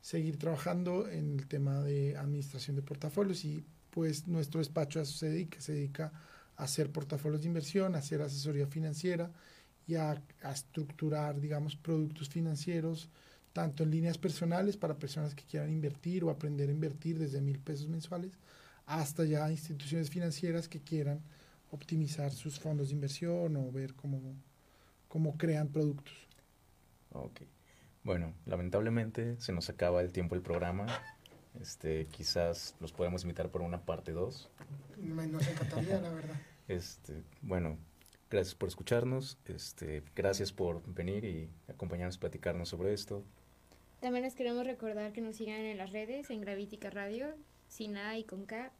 [0.00, 3.44] seguir trabajando en el tema de administración de portafolios.
[3.44, 6.12] Y pues nuestro despacho a eso se dedica, se dedica
[6.56, 9.32] a hacer portafolios de inversión, a hacer asesoría financiera
[9.86, 13.08] y a, a estructurar, digamos, productos financieros,
[13.56, 17.58] tanto en líneas personales para personas que quieran invertir o aprender a invertir desde mil
[17.58, 18.32] pesos mensuales,
[18.84, 21.22] hasta ya instituciones financieras que quieran
[21.70, 24.20] optimizar sus fondos de inversión o ver cómo,
[25.08, 26.12] cómo crean productos.
[27.12, 27.40] Ok.
[28.04, 30.84] Bueno, lamentablemente se nos acaba el tiempo del programa.
[31.58, 34.50] Este, quizás los podemos invitar por una parte 2.
[34.98, 36.36] Nos encantaría, la verdad.
[36.68, 37.78] Este, bueno,
[38.28, 39.38] gracias por escucharnos.
[39.46, 43.24] Este, gracias por venir y acompañarnos platicarnos sobre esto.
[44.06, 47.26] También les queremos recordar que nos sigan en las redes, en Gravítica Radio,
[47.66, 48.70] sin A y con K,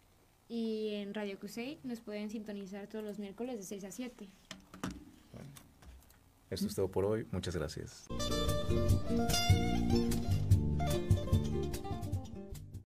[0.49, 4.29] y en Radio Cusey nos pueden sintonizar todos los miércoles de 6 a 7.
[5.33, 5.49] Bueno,
[6.49, 7.27] esto es todo por hoy.
[7.33, 8.07] Muchas gracias.